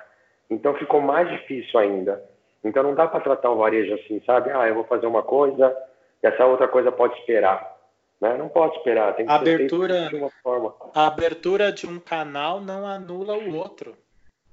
[0.49, 2.23] Então ficou mais difícil ainda.
[2.63, 4.51] Então não dá para tratar o varejo assim, sabe?
[4.51, 5.75] Ah, eu vou fazer uma coisa
[6.21, 7.77] e essa outra coisa pode esperar.
[8.19, 8.37] Né?
[8.37, 10.75] Não pode esperar, tem que a abertura, de uma forma.
[10.93, 13.95] A abertura de um canal não anula o outro.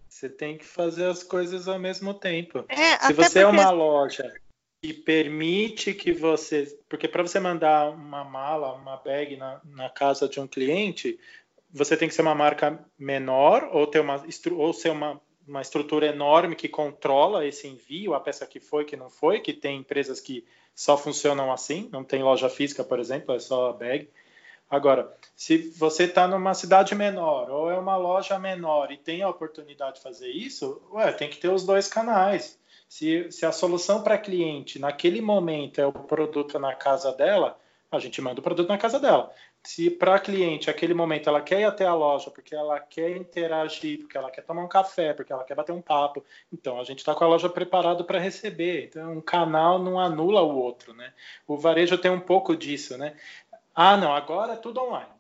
[0.09, 2.65] Você tem que fazer as coisas ao mesmo tempo.
[2.69, 3.59] É, Se você é porque...
[3.59, 4.33] é uma loja
[4.81, 6.79] que permite que você.
[6.89, 11.19] Porque para você mandar uma mala, uma bag na, na casa de um cliente,
[11.73, 16.07] você tem que ser uma marca menor ou ter uma ou ser uma, uma estrutura
[16.07, 20.21] enorme que controla esse envio, a peça que foi, que não foi, que tem empresas
[20.21, 20.45] que
[20.75, 24.11] só funcionam assim, não tem loja física, por exemplo, é só a bag.
[24.69, 29.29] Agora, se você está numa cidade menor ou é uma loja menor e tem a
[29.29, 32.59] oportunidade de fazer isso, ué, tem que ter os dois canais.
[32.89, 37.59] Se, se a solução para cliente naquele momento é o produto na casa dela,
[37.91, 39.33] a gente manda o produto na casa dela.
[39.63, 43.17] Se para a cliente, aquele momento, ela quer ir até a loja porque ela quer
[43.17, 46.85] interagir, porque ela quer tomar um café, porque ela quer bater um papo, então a
[46.85, 48.87] gente está com a loja preparado para receber.
[48.87, 51.13] Então, um canal não anula o outro, né?
[51.47, 53.17] O varejo tem um pouco disso, né?
[53.75, 55.11] Ah, não, agora é tudo online.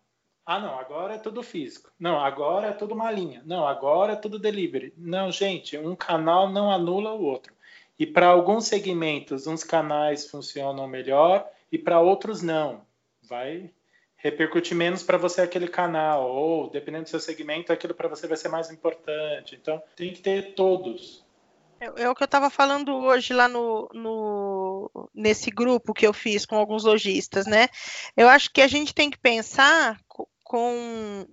[0.44, 1.90] Ah, não, agora é tudo físico.
[1.98, 3.42] Não, agora é tudo uma linha.
[3.44, 4.94] Não, agora é tudo delivery.
[4.96, 7.52] Não, gente, um canal não anula o outro.
[7.98, 12.84] E para alguns segmentos, uns canais funcionam melhor e para outros não.
[13.22, 13.70] Vai
[14.16, 18.36] repercutir menos para você aquele canal, ou dependendo do seu segmento, aquilo para você vai
[18.36, 19.54] ser mais importante.
[19.54, 21.24] Então, tem que ter todos.
[21.78, 26.12] É, é o que eu estava falando hoje lá no, no, nesse grupo que eu
[26.12, 27.68] fiz com alguns lojistas, né?
[28.16, 30.00] Eu acho que a gente tem que pensar
[30.42, 31.26] com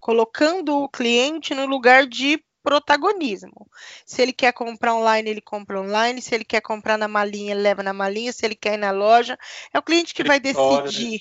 [0.00, 3.70] colocando o cliente no lugar de protagonismo.
[4.04, 6.20] Se ele quer comprar online, ele compra online.
[6.20, 8.32] Se ele quer comprar na malinha, ele leva na malinha.
[8.32, 9.38] Se ele quer ir na loja,
[9.72, 11.20] é o cliente que vai decidir,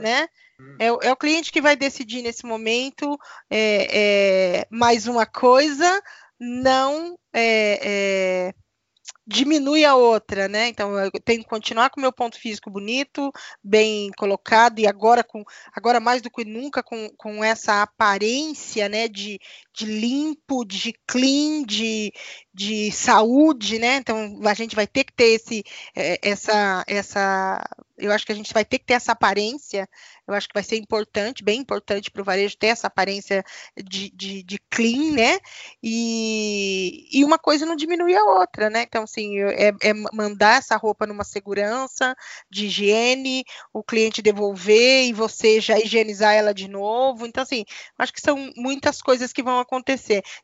[0.00, 0.26] né?
[0.80, 3.16] É, é o cliente que vai decidir nesse momento.
[3.48, 6.02] É, é mais uma coisa,
[6.40, 8.54] não é, é
[9.30, 10.66] diminui a outra, né?
[10.66, 13.32] Então eu tenho que continuar com o meu ponto físico bonito,
[13.62, 19.06] bem colocado e agora com agora mais do que nunca com, com essa aparência, né,
[19.06, 19.38] de,
[19.80, 22.12] de limpo, de clean, de,
[22.52, 23.96] de saúde, né?
[23.96, 25.64] Então a gente vai ter que ter esse
[25.96, 27.64] é, essa essa
[27.96, 29.88] eu acho que a gente vai ter que ter essa aparência
[30.30, 33.44] eu acho que vai ser importante, bem importante para o varejo ter essa aparência
[33.76, 35.38] de, de, de clean, né?
[35.82, 38.82] E, e, uma coisa não diminui a outra, né?
[38.82, 42.14] Então, assim, é, é, mandar essa roupa numa segurança
[42.48, 47.26] de higiene, o cliente devolver e você já higienizar ela de novo.
[47.26, 47.64] Então, assim,
[47.98, 49.69] acho que são muitas coisas que vão acontecer.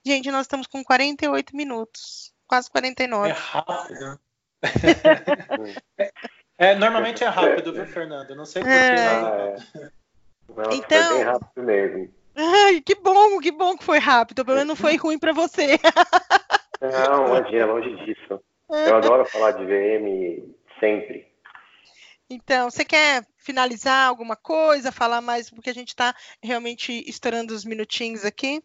[0.05, 3.31] Gente, nós estamos com 48 minutos, quase 49.
[3.31, 4.21] É rápido.
[6.59, 8.35] É, normalmente é rápido, viu, Fernando?
[8.35, 8.75] Não sei porquê.
[8.75, 8.97] É...
[8.97, 9.57] Ah,
[10.71, 10.75] é.
[10.75, 11.09] então...
[11.09, 12.15] Foi bem rápido mesmo.
[12.35, 14.43] Ai, que bom, que bom que foi rápido.
[14.43, 15.79] Pelo menos não foi ruim para você.
[16.81, 18.43] Não, imagina, longe disso.
[18.69, 21.27] Eu adoro falar de VM sempre.
[22.29, 27.65] Então, você quer finalizar alguma coisa, falar mais, porque a gente está realmente estourando os
[27.65, 28.61] minutinhos aqui,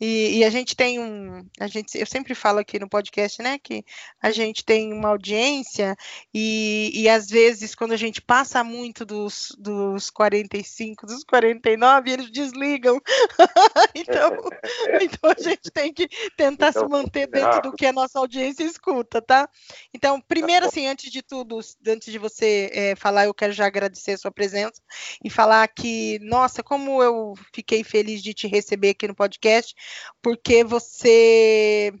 [0.00, 3.58] e, e, a gente tem um, a gente, eu sempre falo aqui no podcast, né,
[3.62, 3.84] que
[4.20, 5.94] a gente tem uma audiência,
[6.34, 12.30] e, e às vezes quando a gente passa muito dos, dos 45, dos 49, eles
[12.32, 13.00] desligam,
[13.94, 14.32] então,
[15.00, 18.64] então a gente tem que tentar então, se manter dentro do que a nossa audiência
[18.64, 19.48] escuta, tá?
[19.92, 23.66] Então, primeiro tá assim, antes de tudo, antes de você é, falar, eu quero já
[23.66, 24.80] agradecer sua presença
[25.22, 29.74] e falar que, nossa, como eu fiquei feliz de te receber aqui no podcast,
[30.22, 31.92] porque você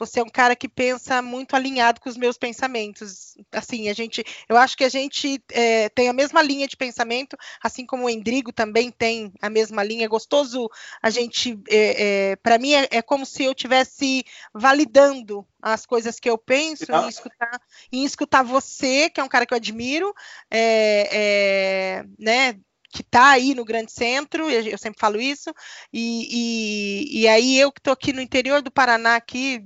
[0.00, 3.36] você é um cara que pensa muito alinhado com os meus pensamentos.
[3.52, 7.36] Assim, a gente, eu acho que a gente é, tem a mesma linha de pensamento,
[7.62, 10.06] assim como o Endrigo também tem a mesma linha.
[10.06, 10.70] É gostoso
[11.02, 14.24] a gente, é, é, para mim é, é, como se eu tivesse
[14.54, 17.02] validando as coisas que eu penso ah.
[17.02, 17.60] em escutar,
[17.92, 20.14] em escutar você, que é um cara que eu admiro,
[20.50, 22.58] é, é, né?
[22.92, 25.52] Que está aí no grande centro, eu sempre falo isso,
[25.92, 29.62] e, e, e aí eu que estou aqui no interior do Paraná, aqui,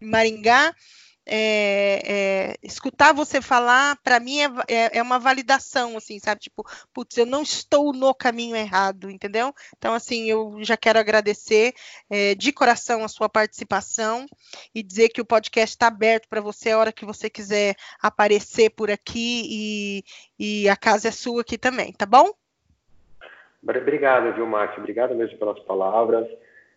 [0.00, 0.74] Maringá,
[1.24, 6.40] é, é, escutar você falar, para mim, é, é, é, uma validação, assim, sabe?
[6.40, 9.54] Tipo, putz, eu não estou no caminho errado, entendeu?
[9.76, 11.74] Então, assim, eu já quero agradecer
[12.10, 14.26] é, de coração a sua participação
[14.74, 18.70] e dizer que o podcast está aberto para você a hora que você quiser aparecer
[18.70, 20.02] por aqui
[20.38, 22.32] e, e a casa é sua aqui também, tá bom?
[23.62, 24.80] Obrigado, viu, Márcio?
[24.80, 26.26] Obrigado mesmo pelas palavras.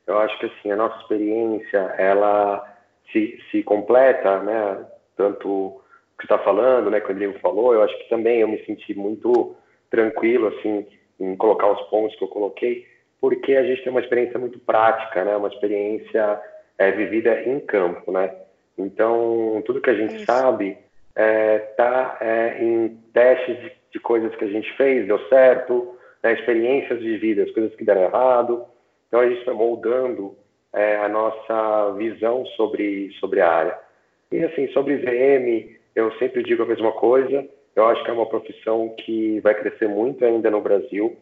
[0.05, 2.63] Eu acho que assim a nossa experiência ela
[3.11, 4.85] se, se completa, né?
[5.17, 5.81] Tanto o
[6.17, 6.99] que está falando, né?
[6.99, 7.73] Que o Rodrigo falou.
[7.73, 9.55] Eu acho que também eu me senti muito
[9.89, 10.85] tranquilo assim
[11.19, 12.85] em colocar os pontos que eu coloquei,
[13.21, 15.35] porque a gente tem uma experiência muito prática, né?
[15.35, 16.39] Uma experiência
[16.77, 18.35] é, vivida em campo, né?
[18.77, 20.25] Então tudo que a gente Isso.
[20.25, 20.77] sabe
[21.15, 25.94] está é, é, em testes de, de coisas que a gente fez, deu certo
[26.25, 28.65] né, experiências vividas, coisas que deram errado.
[29.07, 30.35] Então a gente vai moldando
[30.73, 33.79] é, a nossa visão sobre, sobre a área.
[34.31, 37.47] E assim, sobre VM, eu sempre digo a mesma coisa.
[37.75, 41.15] Eu acho que é uma profissão que vai crescer muito ainda no Brasil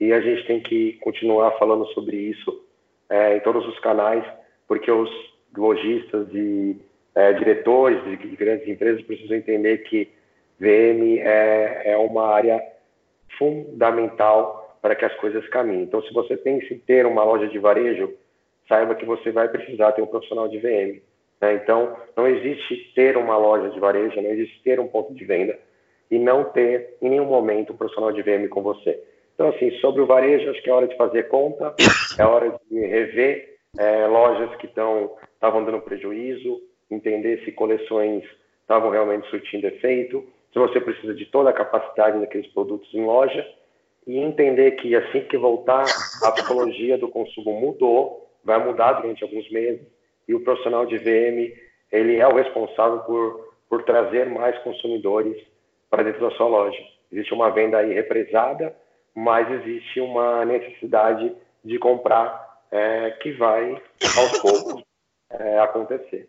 [0.00, 2.64] e a gente tem que continuar falando sobre isso
[3.10, 4.24] é, em todos os canais,
[4.68, 5.10] porque os
[5.56, 6.76] lojistas e
[7.14, 10.08] é, diretores de grandes empresas precisam entender que
[10.60, 12.62] VM é, é uma área
[13.38, 15.84] fundamental para que as coisas caminhem.
[15.84, 18.12] Então, se você pensa em ter uma loja de varejo,
[18.68, 21.00] saiba que você vai precisar ter um profissional de VM.
[21.40, 21.54] Né?
[21.54, 25.58] Então, não existe ter uma loja de varejo, não existe ter um ponto de venda
[26.10, 29.02] e não ter em nenhum momento um profissional de VM com você.
[29.34, 31.74] Então, assim, sobre o varejo, acho que é hora de fazer conta,
[32.18, 36.60] é hora de rever é, lojas que estavam dando prejuízo,
[36.90, 38.22] entender se coleções
[38.60, 43.44] estavam realmente surtindo efeito, se você precisa de toda a capacidade daqueles produtos em loja
[44.06, 45.84] e entender que assim que voltar,
[46.22, 49.84] a psicologia do consumo mudou, vai mudar durante alguns meses
[50.28, 51.52] e o profissional de VM
[51.90, 55.44] ele é o responsável por, por trazer mais consumidores
[55.90, 56.78] para dentro da sua loja.
[57.10, 58.76] Existe uma venda aí represada,
[59.12, 61.34] mas existe uma necessidade
[61.64, 63.72] de comprar é, que vai
[64.16, 64.84] aos poucos
[65.30, 66.28] é, acontecer.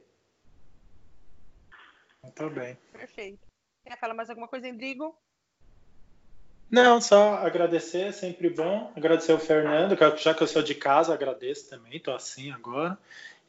[2.24, 2.76] Muito bem.
[2.92, 3.45] Perfeito.
[3.86, 5.16] Quer falar mais alguma coisa, Endrigo?
[6.70, 8.92] Não, só agradecer, é sempre bom.
[8.96, 12.98] Agradecer ao Fernando, já que eu sou de casa, agradeço também, estou assim agora.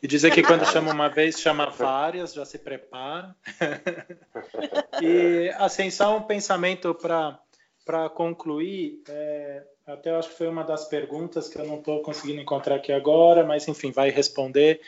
[0.02, 3.34] E dizer que quando chama uma vez, chama várias, já se prepara.
[5.02, 9.02] e, assim, só um pensamento para concluir.
[9.08, 12.92] É, até acho que foi uma das perguntas que eu não estou conseguindo encontrar aqui
[12.92, 14.82] agora, mas enfim, vai responder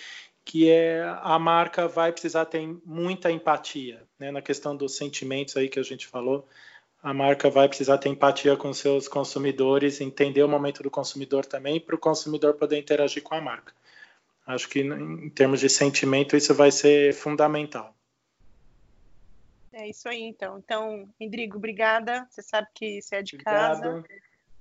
[0.49, 4.31] que é a marca vai precisar ter muita empatia, né?
[4.31, 6.49] Na questão dos sentimentos aí que a gente falou,
[7.03, 11.79] a marca vai precisar ter empatia com seus consumidores, entender o momento do consumidor também,
[11.79, 13.75] para o consumidor poder interagir com a marca.
[14.47, 17.95] Acho que em termos de sentimento isso vai ser fundamental.
[19.71, 20.59] É isso aí, então.
[20.65, 22.27] Então, Indrigo, obrigada.
[22.31, 23.83] Você sabe que você é de Obrigado.
[23.83, 24.05] casa.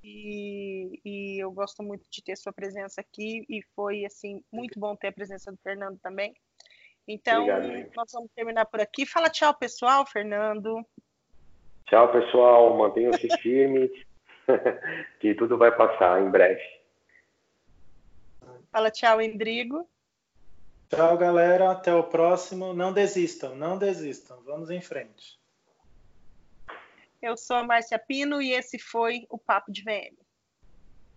[0.10, 4.96] E, e, eu gosto muito de ter sua presença aqui e foi assim muito bom
[4.96, 6.34] ter a presença do Fernando também.
[7.06, 9.06] Então, Obrigado, nós vamos terminar por aqui.
[9.06, 10.82] Fala tchau, pessoal, Fernando.
[11.88, 12.78] Tchau, pessoal.
[12.78, 13.92] Mantenham-se firmes,
[15.20, 16.64] que tudo vai passar em breve.
[18.72, 19.90] Fala tchau, Endrigo.
[20.90, 21.72] Tchau, galera.
[21.72, 22.74] Até o próximo.
[22.74, 24.42] Não desistam, não desistam.
[24.46, 25.38] Vamos em frente.
[27.22, 30.27] Eu sou a Márcia Pino e esse foi o Papo de VM.